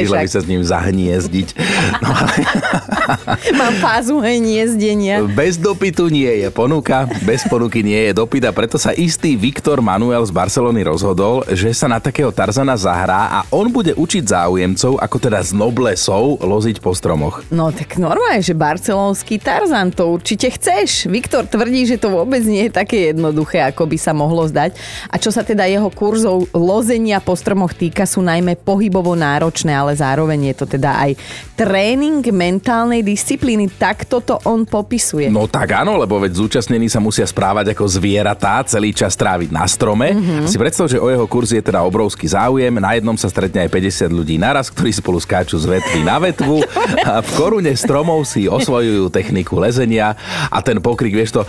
Išla 0.00 0.16
by 0.16 0.24
fešák. 0.24 0.32
sa 0.32 0.40
s 0.40 0.48
ním 0.48 0.64
zahniezdiť. 0.64 1.48
No 2.00 2.08
ale 2.08 2.34
Mám 3.60 3.74
fázu 3.84 4.16
hniezdenia. 4.16 5.20
bez 5.28 5.60
dopytu 5.60 6.08
nie 6.08 6.40
je 6.40 6.48
ponuka, 6.48 7.04
bez 7.20 7.44
ponuky 7.44 7.84
nie 7.84 8.00
je 8.00 8.16
dopyt 8.16 8.48
a 8.48 8.52
preto 8.54 8.80
sa 8.80 8.96
istý 8.96 9.36
Viktor 9.36 9.84
Manuel 9.84 10.24
z 10.24 10.32
Barcelony 10.32 10.80
rozhodol, 10.80 11.44
že 11.50 11.68
sa 11.70 11.84
na 11.84 12.00
takého 12.00 12.32
Tarzana 12.32 12.74
zahrá 12.74 13.28
a 13.30 13.52
on 13.52 13.68
bude 13.68 13.92
učiť 13.92 14.24
záujemcov, 14.24 14.96
ako 14.96 15.16
teda 15.20 15.44
z 15.44 15.52
noblesov 15.52 16.40
loziť 16.40 16.80
po 16.80 16.96
stromoch. 16.96 17.44
No 17.50 17.68
tak 17.68 18.00
normálne, 18.00 18.40
že 18.40 18.56
barcelonský 18.56 19.33
Tarzan, 19.38 19.94
to 19.94 20.10
určite 20.10 20.50
chceš. 20.50 21.06
Viktor 21.06 21.46
tvrdí, 21.46 21.86
že 21.86 22.00
to 22.00 22.10
vôbec 22.10 22.42
nie 22.42 22.66
je 22.66 22.72
také 22.74 23.14
jednoduché, 23.14 23.62
ako 23.62 23.86
by 23.86 23.96
sa 23.96 24.10
mohlo 24.10 24.42
zdať. 24.44 24.74
A 25.08 25.16
čo 25.16 25.30
sa 25.30 25.46
teda 25.46 25.64
jeho 25.70 25.88
kurzov 25.88 26.50
lozenia 26.50 27.22
po 27.22 27.38
stromoch 27.38 27.72
týka, 27.72 28.04
sú 28.04 28.20
najmä 28.20 28.58
pohybovo 28.60 29.16
náročné, 29.16 29.72
ale 29.72 29.94
zároveň 29.96 30.52
je 30.52 30.54
to 30.58 30.66
teda 30.76 30.90
aj 31.08 31.10
tréning 31.56 32.20
mentálnej 32.34 33.00
disciplíny. 33.00 33.70
Tak 33.70 34.10
toto 34.10 34.42
on 34.44 34.66
popisuje. 34.66 35.30
No 35.30 35.46
tak 35.46 35.70
áno, 35.74 35.96
lebo 35.96 36.18
veď 36.18 36.34
zúčastnení 36.34 36.90
sa 36.90 36.98
musia 36.98 37.24
správať 37.24 37.72
ako 37.72 37.84
zvieratá, 37.86 38.60
celý 38.66 38.90
čas 38.90 39.14
tráviť 39.14 39.50
na 39.54 39.64
strome. 39.70 40.12
Mm-hmm. 40.12 40.50
Si 40.50 40.56
predstav, 40.58 40.90
že 40.90 40.98
o 40.98 41.08
jeho 41.08 41.24
kurz 41.30 41.54
je 41.54 41.62
teda 41.62 41.86
obrovský 41.86 42.26
záujem. 42.26 42.74
Na 42.76 42.98
jednom 42.98 43.14
sa 43.14 43.30
stretne 43.30 43.64
aj 43.64 43.70
50 43.70 44.10
ľudí 44.10 44.36
naraz, 44.36 44.68
ktorí 44.68 44.90
spolu 44.90 45.22
skáču 45.22 45.56
z 45.56 45.78
vetvy 45.78 46.00
na 46.02 46.18
vetvu 46.18 46.60
a 47.08 47.22
v 47.22 47.30
korune 47.38 47.72
stromov 47.78 48.26
si 48.26 48.50
osvojujú 48.50 49.08
techniku 49.08 49.23
lezenia 49.32 50.16
a 50.50 50.58
ten 50.60 50.82
pokrik, 50.82 51.14
vieš 51.14 51.40
to... 51.40 51.42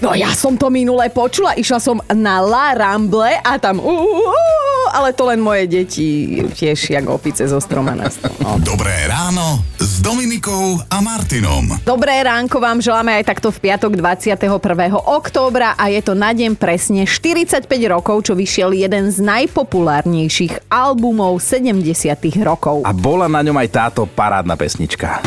No 0.00 0.10
ja 0.18 0.34
som 0.34 0.58
to 0.58 0.66
minule 0.70 1.06
počula, 1.14 1.54
išla 1.54 1.78
som 1.78 2.02
na 2.10 2.42
La 2.42 2.74
Ramble 2.74 3.38
a 3.38 3.58
tam 3.62 3.78
uh, 3.78 3.86
uh, 3.86 4.69
ale 4.90 5.14
to 5.14 5.30
len 5.30 5.38
moje 5.38 5.70
deti 5.70 6.42
tiež 6.50 6.90
jak 6.90 7.06
opice 7.06 7.46
zo 7.46 7.62
stroma 7.62 7.94
na 7.94 8.10
strom. 8.10 8.34
No. 8.42 8.58
Dobré 8.58 9.06
ráno 9.06 9.62
s 9.78 10.02
Dominikou 10.02 10.82
a 10.90 10.98
Martinom. 10.98 11.78
Dobré 11.86 12.18
ránko 12.26 12.58
vám 12.58 12.82
želáme 12.82 13.14
aj 13.22 13.30
takto 13.30 13.54
v 13.54 13.70
piatok 13.70 13.94
21. 13.94 14.50
októbra 14.98 15.78
a 15.78 15.86
je 15.88 16.02
to 16.02 16.18
na 16.18 16.34
deň 16.34 16.58
presne 16.58 17.06
45 17.06 17.70
rokov, 17.86 18.26
čo 18.26 18.34
vyšiel 18.34 18.74
jeden 18.74 19.14
z 19.14 19.22
najpopulárnejších 19.22 20.66
albumov 20.66 21.38
70 21.38 21.86
rokov. 22.42 22.82
A 22.82 22.90
bola 22.90 23.30
na 23.30 23.46
ňom 23.46 23.54
aj 23.54 23.68
táto 23.70 24.10
parádna 24.10 24.58
pesnička. 24.58 25.22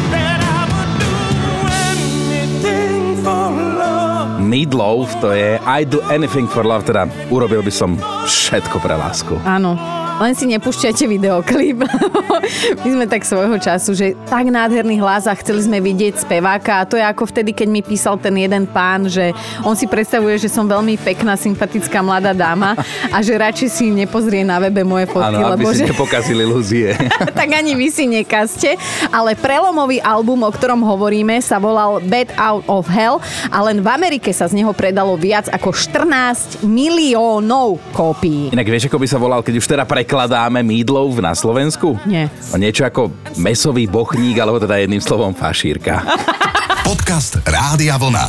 Meatloaf, 4.53 5.17
to 5.17 5.33
je 5.33 5.57
I 5.65 5.81
do 5.81 5.97
anything 6.13 6.45
for 6.45 6.61
love, 6.61 6.85
teda 6.85 7.09
urobil 7.33 7.65
by 7.65 7.73
som 7.73 7.97
všetko 8.29 8.85
pre 8.85 8.93
lásku. 8.93 9.33
Áno, 9.41 9.73
Len 10.21 10.33
si 10.37 10.45
nepúšťajte 10.45 11.09
videoklip. 11.09 11.81
My 12.83 12.89
sme 12.89 13.05
tak 13.09 13.25
svojho 13.25 13.57
času, 13.57 13.97
že 13.97 14.13
tak 14.29 14.45
nádherný 14.45 15.01
hlas 15.01 15.25
a 15.25 15.33
chceli 15.33 15.65
sme 15.65 15.81
vidieť 15.81 16.21
speváka 16.21 16.83
a 16.83 16.87
to 16.87 16.99
je 16.99 17.05
ako 17.05 17.25
vtedy, 17.25 17.49
keď 17.49 17.67
mi 17.69 17.81
písal 17.81 18.21
ten 18.21 18.37
jeden 18.37 18.69
pán, 18.69 19.09
že 19.09 19.33
on 19.65 19.73
si 19.73 19.89
predstavuje, 19.89 20.37
že 20.37 20.53
som 20.53 20.69
veľmi 20.69 21.01
pekná, 21.01 21.33
sympatická 21.33 22.05
mladá 22.05 22.35
dáma 22.35 22.77
a 23.09 23.17
že 23.25 23.33
radšej 23.33 23.69
si 23.73 23.85
nepozrie 23.89 24.45
na 24.45 24.61
webe 24.61 24.85
moje 24.85 25.09
fotky, 25.09 25.41
Áno, 25.41 25.57
aby 25.57 25.65
lebo 25.65 25.73
si 25.73 25.81
že... 25.81 25.89
nepokazili 25.89 26.41
ilúzie. 26.45 26.93
tak 27.39 27.49
ani 27.49 27.73
vy 27.73 27.87
si 27.89 28.05
nekazte. 28.05 28.77
Ale 29.09 29.33
prelomový 29.33 29.97
album, 30.03 30.45
o 30.45 30.51
ktorom 30.51 30.85
hovoríme, 30.85 31.41
sa 31.41 31.57
volal 31.57 31.97
Bad 32.05 32.29
Out 32.37 32.65
of 32.69 32.85
Hell 32.85 33.17
a 33.49 33.57
len 33.65 33.81
v 33.81 33.87
Amerike 33.89 34.29
sa 34.29 34.45
z 34.45 34.61
neho 34.61 34.75
predalo 34.77 35.17
viac 35.17 35.49
ako 35.49 35.73
14 35.73 36.65
miliónov 36.65 37.81
kópií. 37.95 38.53
Inak 38.53 38.67
vieš, 38.69 38.91
ako 38.91 39.01
by 39.01 39.07
sa 39.09 39.17
volal, 39.17 39.41
keď 39.41 39.53
už 39.57 39.65
teda 39.65 39.83
prekladáme 40.03 40.59
mídlov 40.67 41.15
na 41.23 41.31
Slovensku? 41.31 41.95
Nie. 42.03 42.27
O 42.51 42.59
niečo 42.59 42.83
ako 42.83 43.07
mesový 43.39 43.87
bochník, 43.87 44.35
alebo 44.35 44.59
teda 44.59 44.75
jedným 44.75 44.99
slovom 44.99 45.31
fašírka. 45.31 46.03
Podcast 46.83 47.39
Rádia 47.47 47.95
Vlna. 47.95 48.27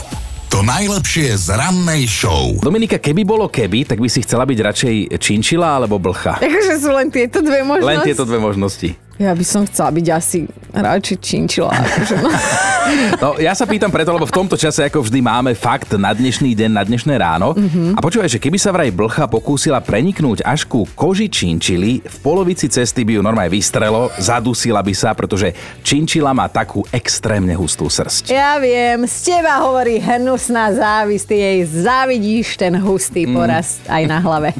To 0.55 0.63
najlepšie 0.63 1.35
z 1.35 1.51
rannej 1.51 2.07
show. 2.07 2.55
Dominika, 2.63 3.03
keby 3.03 3.27
bolo 3.27 3.51
keby, 3.51 3.91
tak 3.91 3.99
by 3.99 4.07
si 4.07 4.23
chcela 4.23 4.47
byť 4.47 4.59
radšej 4.71 4.95
činčila 5.19 5.83
alebo 5.83 5.99
blcha? 5.99 6.39
Takže 6.39 6.79
sú 6.79 6.95
len 6.95 7.11
tieto 7.11 7.43
dve 7.43 7.67
možnosti. 7.67 7.91
Len 7.91 8.07
tieto 8.07 8.23
dve 8.23 8.39
možnosti. 8.39 8.89
Ja 9.15 9.31
by 9.31 9.45
som 9.47 9.63
chcela 9.63 9.95
byť 9.95 10.07
asi 10.11 10.51
radšej 10.75 11.19
činčila. 11.23 11.71
Akože 11.71 12.17
no. 12.19 12.31
No, 13.17 13.41
ja 13.41 13.57
sa 13.57 13.65
pýtam 13.65 13.89
preto, 13.89 14.13
lebo 14.13 14.29
v 14.29 14.35
tomto 14.35 14.61
čase 14.61 14.85
ako 14.85 15.09
vždy 15.09 15.25
máme 15.25 15.57
fakt 15.57 15.97
na 15.97 16.13
dnešný 16.13 16.53
deň, 16.53 16.71
na 16.71 16.85
dnešné 16.85 17.15
ráno. 17.17 17.57
Mhm. 17.57 17.97
A 17.97 17.99
počúvaj, 18.05 18.29
že 18.29 18.43
keby 18.43 18.61
sa 18.61 18.77
vraj 18.77 18.93
blcha 18.93 19.25
pokúsila 19.25 19.81
preniknúť 19.81 20.45
až 20.45 20.69
ku 20.69 20.85
koži 20.93 21.33
činčily, 21.33 22.05
v 22.05 22.17
polovici 22.21 22.69
cesty 22.69 23.03
by 23.03 23.19
ju 23.19 23.23
normálne 23.25 23.49
vystrelo, 23.49 24.13
zadusila 24.21 24.85
by 24.85 24.93
sa, 24.93 25.17
pretože 25.17 25.57
činčila 25.81 26.37
má 26.37 26.45
takú 26.53 26.85
extrémne 26.93 27.57
hustú 27.57 27.89
srst. 27.89 28.29
Ja 28.29 28.61
viem, 28.61 29.09
z 29.09 29.33
teba 29.33 29.65
hovorí 29.65 29.97
hnusná 29.97 30.77
závisť, 30.77 31.25
ty 31.25 31.37
jej 31.41 31.59
závidíš 31.65 32.61
ten 32.61 32.77
hustý 32.77 33.25
porast 33.25 33.81
aj 33.89 34.03
na 34.05 34.21
hlave. 34.21 34.53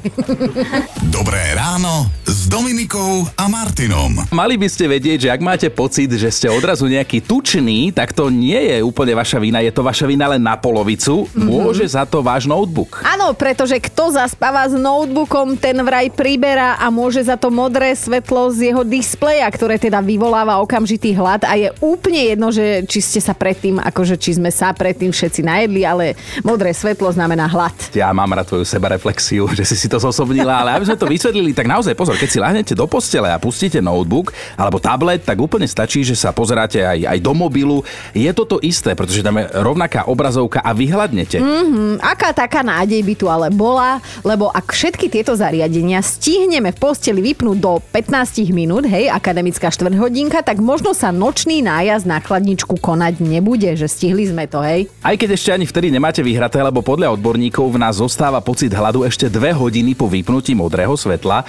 Dobré 1.17 1.53
ráno 1.53 2.09
s 2.25 2.49
Dominikou 2.49 3.29
a 3.37 3.45
Martinom. 3.53 4.25
Mali 4.45 4.61
by 4.61 4.69
ste 4.69 4.85
vedieť, 4.85 5.19
že 5.25 5.33
ak 5.33 5.41
máte 5.41 5.69
pocit, 5.73 6.13
že 6.21 6.29
ste 6.29 6.53
odrazu 6.53 6.85
nejaký 6.85 7.25
tučný, 7.25 7.97
tak 7.97 8.13
to 8.13 8.29
nie 8.29 8.77
je 8.77 8.85
úplne 8.85 9.17
vaša 9.17 9.41
vina, 9.41 9.65
je 9.65 9.73
to 9.73 9.81
vaša 9.81 10.05
vina 10.05 10.29
len 10.29 10.45
na 10.45 10.53
polovicu. 10.53 11.25
Mhm. 11.33 11.49
Môže 11.49 11.89
za 11.89 12.05
to 12.05 12.21
váš 12.21 12.45
notebook. 12.45 13.01
Áno, 13.09 13.33
pretože 13.33 13.81
kto 13.81 14.13
zaspáva 14.13 14.69
s 14.69 14.77
notebookom, 14.77 15.57
ten 15.57 15.81
vraj 15.81 16.13
priberá 16.13 16.77
a 16.77 16.93
môže 16.93 17.25
za 17.25 17.41
to 17.41 17.49
modré 17.49 17.97
svetlo 17.97 18.53
z 18.53 18.69
jeho 18.69 18.85
displeja, 18.85 19.49
ktoré 19.49 19.81
teda 19.81 20.05
vyvoláva 20.05 20.61
okamžitý 20.61 21.17
hlad 21.17 21.49
a 21.49 21.57
je 21.57 21.73
úplne 21.81 22.29
jedno, 22.29 22.53
že 22.53 22.85
či 22.85 23.01
ste 23.01 23.25
sa 23.25 23.33
predtým, 23.33 23.81
akože 23.81 24.21
či 24.21 24.37
sme 24.37 24.53
sa 24.53 24.77
predtým 24.77 25.09
všetci 25.09 25.41
najedli, 25.41 25.89
ale 25.89 26.21
modré 26.45 26.77
svetlo 26.77 27.09
znamená 27.09 27.49
hlad. 27.49 27.97
Ja 27.97 28.13
mám 28.13 28.29
rád 28.37 28.53
tvoju 28.53 28.69
sebareflexiu, 28.69 29.49
že 29.57 29.65
si 29.65 29.73
si 29.73 29.89
to 29.89 29.97
zosobnila, 29.97 30.61
ale 30.61 30.77
aby 30.77 30.93
sme 30.93 31.01
to 31.01 31.09
vysvetlili, 31.09 31.57
tak 31.57 31.65
naozaj 31.65 31.97
pozor, 31.97 32.21
keď 32.21 32.29
si 32.29 32.45
lahnete 32.45 32.77
do 32.77 32.85
postele 32.85 33.33
a 33.33 33.41
pustíte 33.41 33.81
notebook 33.81 34.34
alebo 34.55 34.79
tablet, 34.79 35.23
tak 35.23 35.39
úplne 35.41 35.67
stačí, 35.69 36.05
že 36.05 36.17
sa 36.19 36.31
pozeráte 36.35 36.83
aj, 36.83 37.07
aj 37.07 37.19
do 37.23 37.33
mobilu. 37.33 37.83
Je 38.13 38.31
to 38.35 38.45
to 38.45 38.57
isté, 38.61 38.93
pretože 38.93 39.25
tam 39.25 39.41
je 39.41 39.49
rovnaká 39.59 40.07
obrazovka 40.07 40.61
a 40.61 40.71
vyhľadnete. 40.77 41.41
Mm, 41.41 42.03
aká 42.03 42.35
taká 42.35 42.61
nádej 42.63 43.01
by 43.03 43.15
tu 43.15 43.27
ale 43.31 43.49
bola, 43.51 43.99
lebo 44.23 44.51
ak 44.51 44.71
všetky 44.75 45.11
tieto 45.11 45.35
zariadenia 45.35 46.03
stihneme 46.05 46.75
v 46.75 46.79
posteli 46.79 47.21
vypnúť 47.21 47.59
do 47.59 47.81
15 47.93 48.51
minút, 48.53 48.85
hej, 48.87 49.11
akademická 49.11 49.71
štvrťhodinka, 49.71 50.43
tak 50.43 50.61
možno 50.61 50.93
sa 50.93 51.11
nočný 51.11 51.65
nájazd 51.65 52.07
na 52.07 52.19
chladničku 52.21 52.77
konať 52.79 53.23
nebude, 53.23 53.75
že 53.75 53.89
stihli 53.91 54.29
sme 54.29 54.45
to, 54.51 54.61
hej. 54.61 54.87
Aj 55.01 55.15
keď 55.17 55.37
ešte 55.37 55.51
ani 55.55 55.67
vtedy 55.67 55.89
nemáte 55.91 56.21
vyhraté, 56.21 56.61
lebo 56.61 56.85
podľa 56.85 57.15
odborníkov 57.17 57.75
v 57.75 57.81
nás 57.81 57.99
zostáva 57.99 58.39
pocit 58.45 58.71
hladu 58.73 59.07
ešte 59.07 59.31
dve 59.31 59.55
hodiny 59.55 59.97
po 59.97 60.11
vypnutí 60.11 60.53
modrého 60.53 60.95
svetla. 60.95 61.47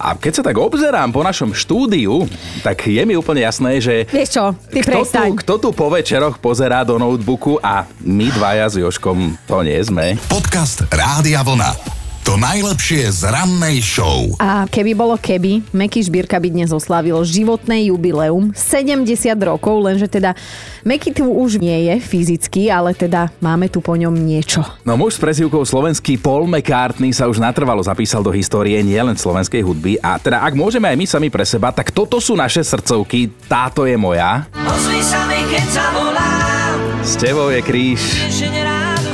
A 0.00 0.16
keď 0.16 0.40
sa 0.40 0.42
tak 0.48 0.56
obzerám 0.56 1.12
po 1.12 1.20
našom 1.20 1.52
štúdiu, 1.52 2.24
tak 2.64 2.88
je 2.88 3.04
mi 3.04 3.12
úplne 3.12 3.44
jasné, 3.44 3.84
že 3.84 4.08
Vieš 4.08 4.30
čo, 4.32 4.44
ty 4.72 4.80
kto 4.80 5.04
tu, 5.04 5.22
kto 5.44 5.54
tu 5.60 5.68
po 5.76 5.92
večeroch 5.92 6.40
pozerá 6.40 6.80
do 6.88 6.96
notebooku 6.96 7.60
a 7.60 7.84
my 8.00 8.32
dvaja 8.32 8.72
s 8.72 8.80
Joškom 8.80 9.36
to 9.44 9.60
nie 9.60 9.76
sme. 9.84 10.16
Podcast 10.32 10.88
Rádia 10.88 11.44
Vlna. 11.44 11.99
To 12.28 12.36
najlepšie 12.36 13.08
z 13.16 13.32
rannej 13.32 13.80
show. 13.80 14.36
A 14.36 14.68
keby 14.68 14.92
bolo 14.92 15.16
keby, 15.16 15.64
Meky 15.72 16.04
Žbírka 16.04 16.36
by 16.36 16.52
dnes 16.52 16.68
oslávil 16.68 17.16
životné 17.24 17.88
jubileum 17.88 18.52
70 18.52 19.08
rokov, 19.40 19.80
lenže 19.80 20.04
teda 20.04 20.36
Meky 20.84 21.16
tu 21.16 21.24
už 21.32 21.56
nie 21.56 21.88
je 21.88 21.96
fyzicky, 21.96 22.68
ale 22.68 22.92
teda 22.92 23.32
máme 23.40 23.72
tu 23.72 23.80
po 23.80 23.96
ňom 23.96 24.12
niečo. 24.12 24.60
No 24.84 25.00
muž 25.00 25.16
s 25.16 25.20
prezývkou 25.24 25.64
slovenský 25.64 26.20
Paul 26.20 26.44
McCartney 26.44 27.16
sa 27.16 27.24
už 27.24 27.40
natrvalo 27.40 27.80
zapísal 27.80 28.20
do 28.20 28.30
histórie 28.36 28.76
nielen 28.84 29.16
slovenskej 29.16 29.64
hudby 29.64 29.96
a 30.04 30.20
teda 30.20 30.44
ak 30.44 30.52
môžeme 30.52 30.92
aj 30.92 30.96
my 31.00 31.06
sami 31.08 31.28
pre 31.32 31.48
seba, 31.48 31.72
tak 31.72 31.88
toto 31.88 32.20
sú 32.20 32.36
naše 32.36 32.60
srdcovky, 32.60 33.32
táto 33.48 33.88
je 33.88 33.96
moja. 33.96 34.44
Ozvi 34.68 35.00
sa 35.00 35.24
mi, 35.24 35.40
keď 35.48 35.66
zavolám. 35.72 36.76
S 37.00 37.16
tebou 37.16 37.48
je 37.48 37.64
kríž. 37.64 38.02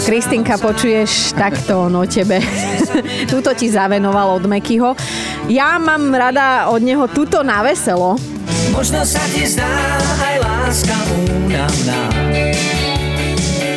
Kristinka, 0.06 0.54
počuješ 0.54 1.34
takto 1.34 1.90
o 1.90 2.06
tebe. 2.06 2.38
Tuto 3.30 3.50
ti 3.58 3.66
zavenoval 3.66 4.38
od 4.38 4.46
Mekyho. 4.46 4.94
Ja 5.50 5.82
mám 5.82 6.14
rada 6.14 6.70
od 6.70 6.78
neho 6.78 7.10
tuto 7.10 7.42
na 7.42 7.66
veselo. 7.66 8.14
Možno 8.70 9.02
sa 9.02 9.18
ti 9.34 9.42
zdá 9.50 9.66
aj 10.22 10.36
láska 10.46 10.94
únavná. 11.10 12.85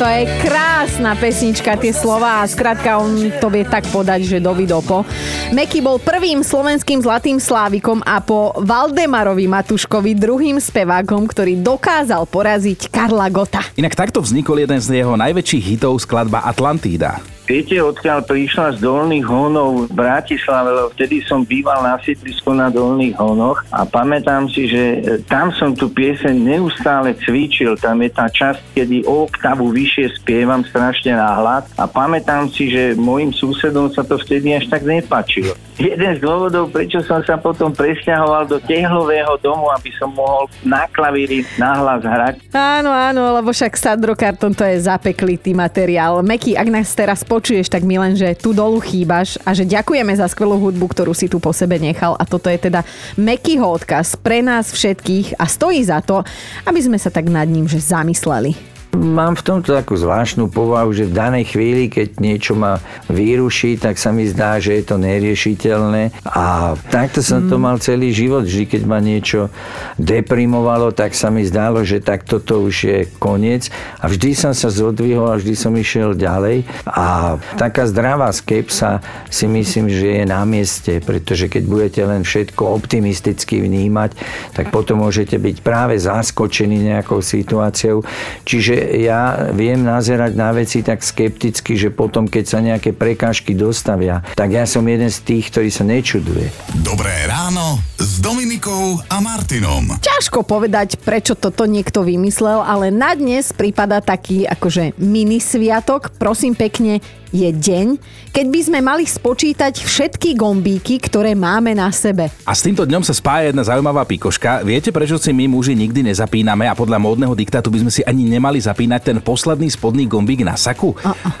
To 0.00 0.08
je 0.08 0.24
krásna 0.40 1.12
pesnička, 1.12 1.76
tie 1.76 1.92
slova 1.92 2.40
a 2.40 2.48
skrátka 2.48 2.96
on 2.96 3.20
to 3.36 3.52
vie 3.52 3.68
tak 3.68 3.84
podať, 3.92 4.24
že 4.24 4.38
do 4.40 4.56
vidopo. 4.56 5.04
Meky 5.52 5.84
bol 5.84 6.00
prvým 6.00 6.40
slovenským 6.40 7.04
zlatým 7.04 7.36
slávikom 7.36 8.00
a 8.08 8.16
po 8.24 8.56
Valdemarovi 8.64 9.44
Matuškovi 9.44 10.16
druhým 10.16 10.56
spevákom, 10.56 11.28
ktorý 11.28 11.60
dokázal 11.60 12.24
poraziť 12.24 12.88
Karla 12.88 13.28
Gota. 13.28 13.60
Inak 13.76 13.92
takto 13.92 14.24
vznikol 14.24 14.64
jeden 14.64 14.80
z 14.80 15.04
jeho 15.04 15.20
najväčších 15.20 15.76
hitov 15.76 16.00
skladba 16.00 16.48
Atlantída. 16.48 17.20
Viete, 17.50 17.82
odkiaľ 17.82 18.30
prišla 18.30 18.78
z 18.78 18.86
Dolných 18.86 19.26
Honov 19.26 19.90
v 19.90 19.98
Bratislave, 19.98 20.70
lebo 20.70 20.94
vtedy 20.94 21.18
som 21.26 21.42
býval 21.42 21.82
na 21.82 21.98
sídlisku 21.98 22.54
na 22.54 22.70
Dolných 22.70 23.18
Honoch 23.18 23.66
a 23.74 23.82
pamätám 23.82 24.46
si, 24.46 24.70
že 24.70 25.02
e, 25.02 25.18
tam 25.26 25.50
som 25.58 25.74
tú 25.74 25.90
pieseň 25.90 26.30
neustále 26.30 27.10
cvičil. 27.18 27.74
Tam 27.74 27.98
je 28.06 28.10
tá 28.14 28.30
časť, 28.30 28.78
kedy 28.78 29.02
o 29.02 29.26
oktavu 29.26 29.66
vyššie 29.66 30.22
spievam 30.22 30.62
strašne 30.62 31.18
náhľad 31.18 31.66
a 31.74 31.90
pamätám 31.90 32.46
si, 32.54 32.70
že 32.70 32.94
môjim 32.94 33.34
susedom 33.34 33.90
sa 33.90 34.06
to 34.06 34.14
vtedy 34.22 34.54
až 34.54 34.70
tak 34.70 34.86
nepačilo. 34.86 35.58
Jeden 35.80 36.12
z 36.12 36.20
dôvodov, 36.20 36.68
prečo 36.68 37.00
som 37.02 37.24
sa 37.24 37.40
potom 37.40 37.72
presťahoval 37.72 38.44
do 38.46 38.60
tehlového 38.60 39.40
domu, 39.40 39.72
aby 39.72 39.88
som 39.96 40.12
mohol 40.12 40.44
na 40.60 40.84
klavíri 40.86 41.40
nahlas 41.56 42.04
hrať, 42.04 42.52
Áno, 42.52 42.92
áno, 42.92 43.40
lebo 43.40 43.48
však 43.48 43.72
Sandro 43.80 44.12
Karton 44.12 44.52
to 44.52 44.60
je 44.60 44.84
zapeklitý 44.84 45.56
materiál. 45.56 46.20
Meky, 46.20 46.52
ak 46.52 46.68
nás 46.68 46.92
teraz 46.92 47.24
počuješ, 47.40 47.72
tak 47.72 47.88
mi 47.88 47.96
len, 47.96 48.12
že 48.12 48.36
tu 48.36 48.52
dolu 48.52 48.84
chýbaš 48.84 49.40
a 49.48 49.56
že 49.56 49.64
ďakujeme 49.64 50.12
za 50.12 50.28
skvelú 50.28 50.60
hudbu, 50.60 50.92
ktorú 50.92 51.16
si 51.16 51.24
tu 51.24 51.40
po 51.40 51.56
sebe 51.56 51.80
nechal 51.80 52.12
a 52.20 52.28
toto 52.28 52.52
je 52.52 52.60
teda 52.60 52.84
Mekyho 53.16 53.64
odkaz 53.64 54.20
pre 54.20 54.44
nás 54.44 54.68
všetkých 54.68 55.40
a 55.40 55.48
stojí 55.48 55.80
za 55.80 56.04
to, 56.04 56.20
aby 56.68 56.80
sme 56.84 57.00
sa 57.00 57.08
tak 57.08 57.32
nad 57.32 57.48
ním 57.48 57.64
že 57.64 57.80
zamysleli. 57.80 58.79
Mám 58.90 59.38
v 59.38 59.46
tomto 59.46 59.70
takú 59.70 59.94
zvláštnu 59.94 60.50
povahu, 60.50 60.90
že 60.90 61.06
v 61.06 61.14
danej 61.14 61.54
chvíli, 61.54 61.86
keď 61.86 62.18
niečo 62.18 62.58
ma 62.58 62.82
vyruší, 63.06 63.78
tak 63.78 63.94
sa 63.94 64.10
mi 64.10 64.26
zdá, 64.26 64.58
že 64.58 64.82
je 64.82 64.82
to 64.82 64.98
neriešiteľné. 64.98 66.26
A 66.26 66.74
takto 66.90 67.22
som 67.22 67.46
to 67.46 67.54
mal 67.54 67.78
celý 67.78 68.10
život. 68.10 68.50
Vždy, 68.50 68.66
keď 68.66 68.82
ma 68.90 68.98
niečo 68.98 69.46
deprimovalo, 69.94 70.90
tak 70.90 71.14
sa 71.14 71.30
mi 71.30 71.46
zdalo, 71.46 71.86
že 71.86 72.02
tak 72.02 72.26
toto 72.26 72.66
už 72.66 72.74
je 72.82 72.98
koniec. 73.22 73.70
A 74.02 74.10
vždy 74.10 74.34
som 74.34 74.52
sa 74.58 74.74
zodvihol 74.74 75.30
a 75.30 75.38
vždy 75.38 75.54
som 75.54 75.70
išiel 75.78 76.18
ďalej. 76.18 76.66
A 76.82 77.38
taká 77.54 77.86
zdravá 77.86 78.34
skepsa 78.34 78.98
si 79.30 79.46
myslím, 79.46 79.86
že 79.86 80.18
je 80.18 80.24
na 80.26 80.42
mieste, 80.42 80.98
pretože 80.98 81.46
keď 81.46 81.62
budete 81.62 82.02
len 82.02 82.26
všetko 82.26 82.66
optimisticky 82.66 83.62
vnímať, 83.62 84.18
tak 84.50 84.74
potom 84.74 85.06
môžete 85.06 85.38
byť 85.38 85.56
práve 85.62 85.94
zaskočení 85.94 86.90
nejakou 86.90 87.22
situáciou. 87.22 88.02
Čiže 88.42 88.79
ja 89.00 89.52
viem 89.52 89.80
nazerať 89.80 90.32
na 90.34 90.50
veci 90.50 90.80
tak 90.80 91.04
skepticky, 91.04 91.76
že 91.76 91.92
potom, 91.92 92.26
keď 92.26 92.44
sa 92.44 92.58
nejaké 92.64 92.96
prekážky 92.96 93.52
dostavia, 93.52 94.24
tak 94.34 94.56
ja 94.56 94.64
som 94.64 94.82
jeden 94.88 95.12
z 95.12 95.20
tých, 95.22 95.52
ktorý 95.52 95.70
sa 95.70 95.84
nečuduje. 95.84 96.50
Dobré 96.80 97.12
ráno 97.28 97.78
s 98.00 98.18
Dominikou 98.18 98.98
a 99.12 99.20
Martinom. 99.20 100.00
Ťažko 100.00 100.42
povedať, 100.42 100.96
prečo 101.00 101.36
toto 101.36 101.68
niekto 101.68 102.02
vymyslel, 102.02 102.64
ale 102.64 102.88
na 102.88 103.12
dnes 103.12 103.52
prípada 103.52 104.00
taký 104.00 104.48
akože 104.48 104.96
mini 104.96 105.38
sviatok. 105.38 106.16
Prosím 106.16 106.56
pekne, 106.56 107.04
je 107.30 107.50
deň, 107.50 107.86
keď 108.30 108.46
by 108.50 108.60
sme 108.62 108.78
mali 108.82 109.04
spočítať 109.06 109.78
všetky 109.82 110.34
gombíky, 110.34 110.98
ktoré 110.98 111.34
máme 111.34 111.74
na 111.74 111.90
sebe. 111.94 112.30
A 112.46 112.52
s 112.54 112.62
týmto 112.66 112.82
dňom 112.86 113.02
sa 113.06 113.14
spája 113.14 113.50
jedna 113.50 113.62
zaujímavá 113.62 114.02
pikoška. 114.06 114.66
Viete, 114.66 114.90
prečo 114.90 115.18
si 115.18 115.30
my 115.30 115.46
muži 115.46 115.78
nikdy 115.78 116.10
nezapíname 116.10 116.66
a 116.66 116.74
podľa 116.74 116.98
módneho 116.98 117.34
diktátu 117.34 117.70
by 117.70 117.86
sme 117.86 117.92
si 117.94 118.02
ani 118.02 118.26
nemali 118.26 118.58
zapínať 118.58 119.00
ten 119.02 119.18
posledný 119.22 119.70
spodný 119.70 120.10
gombík 120.10 120.42
na 120.42 120.58
saku? 120.58 120.94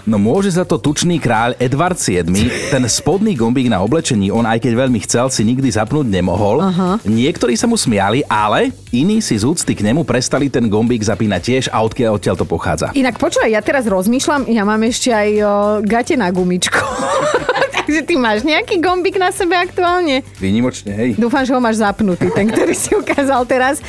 No 0.06 0.16
môže 0.18 0.54
za 0.54 0.62
to 0.62 0.78
tučný 0.78 1.18
kráľ 1.18 1.58
Edward 1.58 1.98
VII. 1.98 2.70
Ten 2.70 2.82
spodný 2.86 3.34
gombík 3.34 3.66
na 3.66 3.82
oblečení, 3.82 4.30
on 4.30 4.46
aj 4.46 4.62
keď 4.62 4.72
veľmi 4.86 5.02
chcel, 5.02 5.26
si 5.30 5.42
nikdy 5.42 5.70
zapnúť 5.74 6.06
nemohol. 6.06 6.62
Aha. 6.62 7.02
Niektorí 7.02 7.58
sa 7.58 7.66
mu 7.66 7.74
smiali, 7.74 8.22
ale 8.30 8.70
iní 8.94 9.18
si 9.18 9.38
z 9.38 9.46
úcty 9.46 9.74
k 9.74 9.82
nemu 9.86 10.06
prestali 10.06 10.46
ten 10.46 10.70
gombík 10.70 11.02
zapínať 11.02 11.40
tiež 11.42 11.64
a 11.74 11.82
odkiaľ 11.82 12.18
odtiaľ 12.18 12.36
to 12.38 12.46
pochádza. 12.46 12.86
Inak 12.94 13.16
počúvaj, 13.16 13.50
ja 13.50 13.62
teraz 13.62 13.86
rozmýšľam, 13.86 14.50
ja 14.50 14.62
mám 14.66 14.82
ešte 14.82 15.14
aj 15.14 15.28
gate 15.82 16.16
na 16.16 16.30
gumičku. 16.32 16.78
Takže 17.80 18.02
ty 18.04 18.14
máš 18.20 18.44
nejaký 18.44 18.78
gombík 18.78 19.16
na 19.16 19.32
sebe 19.32 19.56
aktuálne? 19.56 20.22
Výnimočne, 20.36 20.92
hej. 20.92 21.10
Dúfam, 21.16 21.42
že 21.42 21.56
ho 21.56 21.60
máš 21.62 21.80
zapnutý, 21.80 22.28
ten, 22.30 22.46
ktorý 22.52 22.74
si 22.76 22.92
ukázal 22.92 23.42
teraz. 23.48 23.80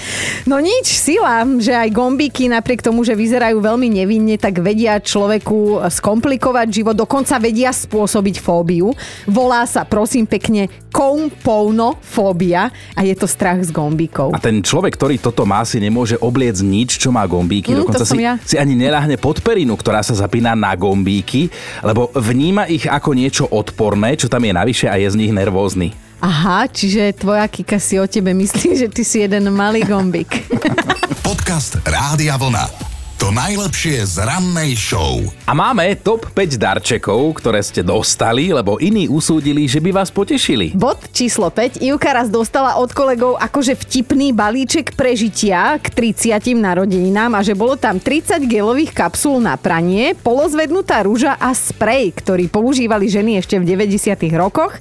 No 0.47 0.57
nič, 0.63 0.89
sila, 0.95 1.43
že 1.59 1.75
aj 1.75 1.91
gombíky 1.91 2.47
napriek 2.47 2.81
tomu, 2.81 3.03
že 3.03 3.13
vyzerajú 3.13 3.59
veľmi 3.59 3.91
nevinne, 3.91 4.39
tak 4.39 4.63
vedia 4.63 4.97
človeku 4.97 5.83
skomplikovať 5.91 6.67
život, 6.81 6.95
dokonca 6.95 7.37
vedia 7.37 7.75
spôsobiť 7.75 8.39
fóbiu. 8.39 8.95
Volá 9.27 9.67
sa, 9.67 9.83
prosím 9.83 10.25
pekne, 10.25 10.71
kompounofóbia 10.91 12.71
a 12.95 13.01
je 13.07 13.15
to 13.15 13.27
strach 13.27 13.63
z 13.63 13.71
gombíkov. 13.71 14.35
A 14.35 14.39
ten 14.43 14.59
človek, 14.59 14.99
ktorý 14.99 15.17
toto 15.17 15.47
má, 15.47 15.63
si 15.63 15.79
nemôže 15.79 16.19
obliec 16.19 16.59
nič, 16.59 16.99
čo 16.99 17.09
má 17.15 17.23
gombíky. 17.23 17.71
Mm, 17.71 17.77
Dokonca 17.83 18.05
si, 18.05 18.17
ja. 18.19 18.35
si 18.43 18.55
ani 18.59 18.75
neláhne 18.75 19.15
pod 19.15 19.39
perinu, 19.39 19.79
ktorá 19.79 20.03
sa 20.03 20.13
zapína 20.13 20.51
na 20.55 20.75
gombíky, 20.75 21.47
lebo 21.81 22.11
vníma 22.11 22.67
ich 22.67 22.85
ako 22.85 23.15
niečo 23.15 23.45
odporné, 23.47 23.90
čo 24.15 24.27
tam 24.31 24.43
je 24.43 24.53
navyše 24.53 24.87
a 24.87 24.95
je 24.95 25.07
z 25.09 25.19
nich 25.19 25.31
nervózny. 25.31 25.91
Aha, 26.21 26.69
čiže 26.69 27.17
tvoja 27.17 27.49
Kika 27.49 27.81
si 27.81 27.97
o 27.97 28.05
tebe 28.05 28.31
myslí, 28.37 28.69
že 28.85 28.87
ty 28.87 29.01
si 29.01 29.25
jeden 29.25 29.49
malý 29.49 29.81
gombík. 29.81 30.45
Podcast 31.25 31.81
Rádia 31.81 32.37
Vlna. 32.37 32.90
To 33.21 33.29
najlepšie 33.29 34.01
z 34.01 34.25
rannej 34.25 34.73
show. 34.73 35.21
A 35.45 35.53
máme 35.53 35.93
top 36.01 36.33
5 36.33 36.57
darčekov, 36.57 37.37
ktoré 37.37 37.61
ste 37.61 37.85
dostali, 37.85 38.49
lebo 38.49 38.81
iní 38.81 39.05
usúdili, 39.05 39.69
že 39.69 39.77
by 39.77 39.93
vás 39.93 40.09
potešili. 40.09 40.73
Bod 40.73 40.97
číslo 41.13 41.53
5. 41.53 41.85
Ivka 41.85 42.17
raz 42.17 42.33
dostala 42.33 42.81
od 42.81 42.89
kolegov 42.89 43.37
akože 43.37 43.77
vtipný 43.77 44.33
balíček 44.33 44.97
prežitia 44.97 45.77
k 45.77 46.17
30 46.17 46.49
narodeninám 46.57 47.37
a 47.37 47.45
že 47.45 47.53
bolo 47.53 47.77
tam 47.77 48.01
30 48.01 48.41
gelových 48.49 48.89
kapsul 48.89 49.37
na 49.37 49.53
pranie, 49.53 50.17
polozvednutá 50.17 51.05
rúža 51.05 51.37
a 51.37 51.53
sprej, 51.53 52.17
ktorý 52.17 52.49
používali 52.49 53.05
ženy 53.05 53.37
ešte 53.37 53.61
v 53.61 53.69
90 53.69 54.17
rokoch. 54.33 54.73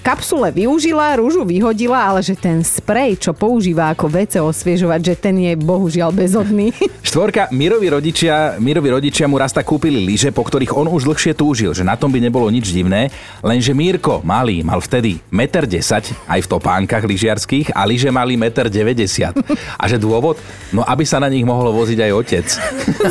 Kapsule 0.00 0.48
využila, 0.48 1.18
rúžu 1.20 1.44
vyhodila, 1.44 2.06
ale 2.06 2.24
že 2.24 2.32
ten 2.32 2.64
sprej, 2.64 3.20
čo 3.20 3.36
používa 3.36 3.92
ako 3.92 4.08
WC 4.08 4.40
osviežovať, 4.40 5.00
že 5.12 5.14
ten 5.18 5.36
je 5.36 5.52
bohužiaľ 5.60 6.08
bezodný. 6.14 6.72
Štvorka, 7.04 7.52
Mirovi 7.80 7.96
rodičia, 7.96 8.60
Mirovi 8.60 8.92
rodičia 8.92 9.24
mu 9.24 9.40
raz 9.40 9.56
tak 9.56 9.64
kúpili 9.64 10.04
lyže, 10.04 10.36
po 10.36 10.44
ktorých 10.44 10.76
on 10.76 10.84
už 10.92 11.08
dlhšie 11.08 11.32
túžil, 11.32 11.72
že 11.72 11.80
na 11.80 11.96
tom 11.96 12.12
by 12.12 12.20
nebolo 12.20 12.44
nič 12.52 12.76
divné, 12.76 13.08
lenže 13.40 13.72
Mírko, 13.72 14.20
malý, 14.20 14.60
mal 14.60 14.84
vtedy 14.84 15.16
1,10 15.32 16.12
m 16.12 16.28
aj 16.28 16.40
v 16.44 16.50
topánkach 16.52 17.08
lyžiarských 17.08 17.72
a 17.72 17.88
lyže 17.88 18.12
mali 18.12 18.36
1,90 18.36 19.32
m. 19.32 19.40
A 19.80 19.88
že 19.88 19.96
dôvod? 19.96 20.36
No 20.76 20.84
aby 20.84 21.08
sa 21.08 21.24
na 21.24 21.32
nich 21.32 21.40
mohol 21.40 21.72
voziť 21.72 22.04
aj 22.04 22.12
otec. 22.12 22.46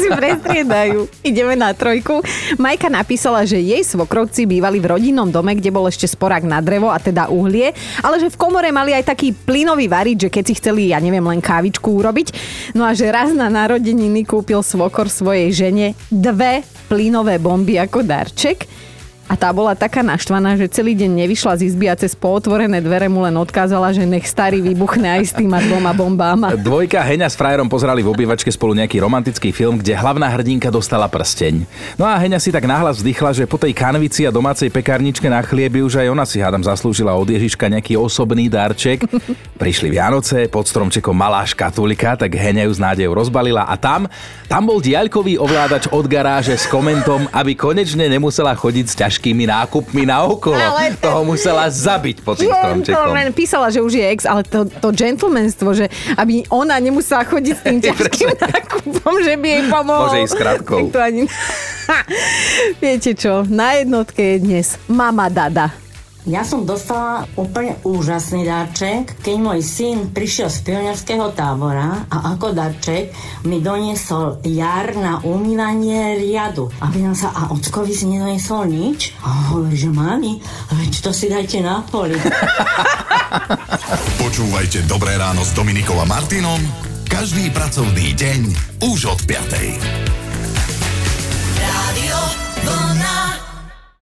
si 0.06 0.10
prestriedajú. 0.14 1.10
Ideme 1.26 1.58
na 1.58 1.74
trojku. 1.74 2.22
Majka 2.62 2.94
napísala, 2.94 3.50
že 3.50 3.58
jej 3.58 3.82
svokrovci 3.82 4.46
bývali 4.46 4.78
v 4.78 4.86
rodinnom 4.86 5.34
dome, 5.34 5.58
kde 5.58 5.74
bol 5.74 5.90
ešte 5.90 6.06
sporák 6.06 6.46
na 6.46 6.62
drevo 6.62 6.94
a 6.94 7.02
teda 7.02 7.34
uhlie, 7.34 7.74
ale 8.06 8.22
že 8.22 8.30
v 8.30 8.38
komore 8.38 8.70
mali 8.70 8.94
aj 8.94 9.18
taký 9.18 9.34
plynový 9.34 9.90
varič, 9.90 10.30
že 10.30 10.30
keď 10.30 10.44
si 10.46 10.54
chceli, 10.62 10.94
ja 10.94 11.02
neviem, 11.02 11.26
len 11.26 11.42
kávičku 11.42 11.90
urobiť. 11.90 12.38
No 12.78 12.86
a 12.86 12.94
že 12.94 13.10
raz 13.10 13.34
na 13.34 13.50
narodeniny 13.50 14.30
kúpil 14.30 14.59
svokor 14.62 15.10
svojej 15.10 15.50
žene 15.54 15.88
dve 16.10 16.64
plynové 16.90 17.38
bomby 17.38 17.78
ako 17.78 18.02
darček. 18.02 18.66
A 19.30 19.38
tá 19.38 19.54
bola 19.54 19.78
taká 19.78 20.02
naštvaná, 20.02 20.58
že 20.58 20.66
celý 20.66 20.98
deň 20.98 21.22
nevyšla 21.22 21.62
z 21.62 21.70
izby 21.70 21.86
a 21.86 21.94
cez 21.94 22.18
pootvorené 22.18 22.82
dvere 22.82 23.06
mu 23.06 23.22
len 23.22 23.38
odkázala, 23.38 23.94
že 23.94 24.02
nech 24.02 24.26
starý 24.26 24.58
vybuchne 24.58 25.06
aj 25.06 25.22
s 25.22 25.34
tými 25.38 25.54
dvoma 25.70 25.94
bombáma. 25.94 26.58
Dvojka 26.58 26.98
Heňa 27.06 27.30
s 27.30 27.38
frajerom 27.38 27.70
pozerali 27.70 28.02
v 28.02 28.10
obývačke 28.10 28.50
spolu 28.50 28.74
nejaký 28.74 28.98
romantický 28.98 29.54
film, 29.54 29.78
kde 29.78 29.94
hlavná 29.94 30.26
hrdinka 30.34 30.74
dostala 30.74 31.06
prsteň. 31.06 31.62
No 32.02 32.10
a 32.10 32.18
Heňa 32.18 32.42
si 32.42 32.50
tak 32.50 32.66
nahlas 32.66 33.06
vdychla, 33.06 33.38
že 33.38 33.46
po 33.46 33.62
tej 33.62 33.70
kanvici 33.70 34.26
a 34.26 34.34
domácej 34.34 34.74
pekárničke 34.74 35.30
na 35.30 35.46
chlieby 35.46 35.86
už 35.86 36.02
aj 36.02 36.10
ona 36.10 36.26
si 36.26 36.42
hádam 36.42 36.66
zaslúžila 36.66 37.14
od 37.14 37.30
Ježiška 37.30 37.70
nejaký 37.70 38.02
osobný 38.02 38.50
darček. 38.50 39.06
Prišli 39.62 39.94
Vianoce, 39.94 40.50
pod 40.50 40.66
stromčekom 40.66 41.14
malá 41.14 41.46
škatulika, 41.46 42.18
tak 42.18 42.34
Heňa 42.34 42.66
ju 42.66 42.74
s 42.74 42.82
nádejou 42.82 43.14
rozbalila 43.14 43.70
a 43.70 43.78
tam, 43.78 44.10
tam 44.50 44.66
bol 44.66 44.82
diaľkový 44.82 45.38
ovládač 45.38 45.86
od 45.94 46.10
garáže 46.10 46.58
s 46.58 46.66
komentom, 46.66 47.30
aby 47.30 47.54
konečne 47.54 48.10
nemusela 48.10 48.58
chodiť 48.58 48.86
s 48.90 48.98
ťažkými 49.20 49.52
nákupmi 49.52 50.08
na 50.08 50.24
okolo. 50.24 50.56
Ale 50.56 50.96
to- 51.04 51.12
Toho 51.12 51.28
musela 51.28 51.68
zabiť 51.68 52.24
pod 52.24 52.40
tým 52.40 52.56
stromčekom. 52.56 53.12
Písala, 53.36 53.68
že 53.68 53.84
už 53.84 54.00
je 54.00 54.06
ex, 54.16 54.24
ale 54.24 54.48
to, 54.48 54.64
to 54.64 54.96
gentlemanstvo, 54.96 55.76
že 55.76 55.92
aby 56.16 56.48
ona 56.48 56.80
nemusela 56.80 57.28
chodiť 57.28 57.54
s 57.60 57.62
tým 57.68 57.80
ťažkým 57.92 58.32
nákupom, 58.40 59.14
že 59.20 59.36
by 59.36 59.48
jej 59.52 59.64
pomohol. 59.68 60.08
Môže 60.08 60.20
ísť 60.24 60.36
to 60.96 61.00
ani... 61.04 61.28
Viete 62.80 63.12
čo, 63.18 63.44
na 63.50 63.76
jednotke 63.76 64.24
je 64.24 64.38
dnes 64.40 64.68
Mama 64.88 65.28
Dada. 65.28 65.89
Ja 66.28 66.44
som 66.44 66.68
dostala 66.68 67.24
úplne 67.40 67.80
úžasný 67.88 68.44
darček, 68.44 69.24
keď 69.24 69.36
môj 69.40 69.64
syn 69.64 70.12
prišiel 70.12 70.52
z 70.52 70.68
pionierského 70.68 71.32
tábora 71.32 72.12
a 72.12 72.36
ako 72.36 72.52
darček 72.52 73.16
mi 73.48 73.64
doniesol 73.64 74.44
jar 74.44 74.92
na 75.00 75.24
umývanie 75.24 76.20
riadu. 76.20 76.68
A 76.84 76.92
pýtam 76.92 77.16
sa, 77.16 77.32
a 77.32 77.56
ockovi 77.56 77.96
si 77.96 78.12
nedoniesol 78.12 78.68
nič? 78.68 79.16
A 79.24 79.56
hovorí, 79.56 79.80
že 79.80 79.88
mami, 79.88 80.44
veď 80.76 80.94
to 81.00 81.16
si 81.16 81.32
dajte 81.32 81.64
na 81.64 81.88
poli. 81.88 82.20
Počúvajte 84.24 84.84
Dobré 84.92 85.16
ráno 85.16 85.48
s 85.48 85.56
Dominikou 85.56 85.96
a 86.04 86.06
Martinom 86.06 86.60
každý 87.10 87.50
pracovný 87.50 88.14
deň 88.14 88.42
už 88.86 89.00
od 89.10 89.20
5. 89.26 90.19
Radio 90.19 90.19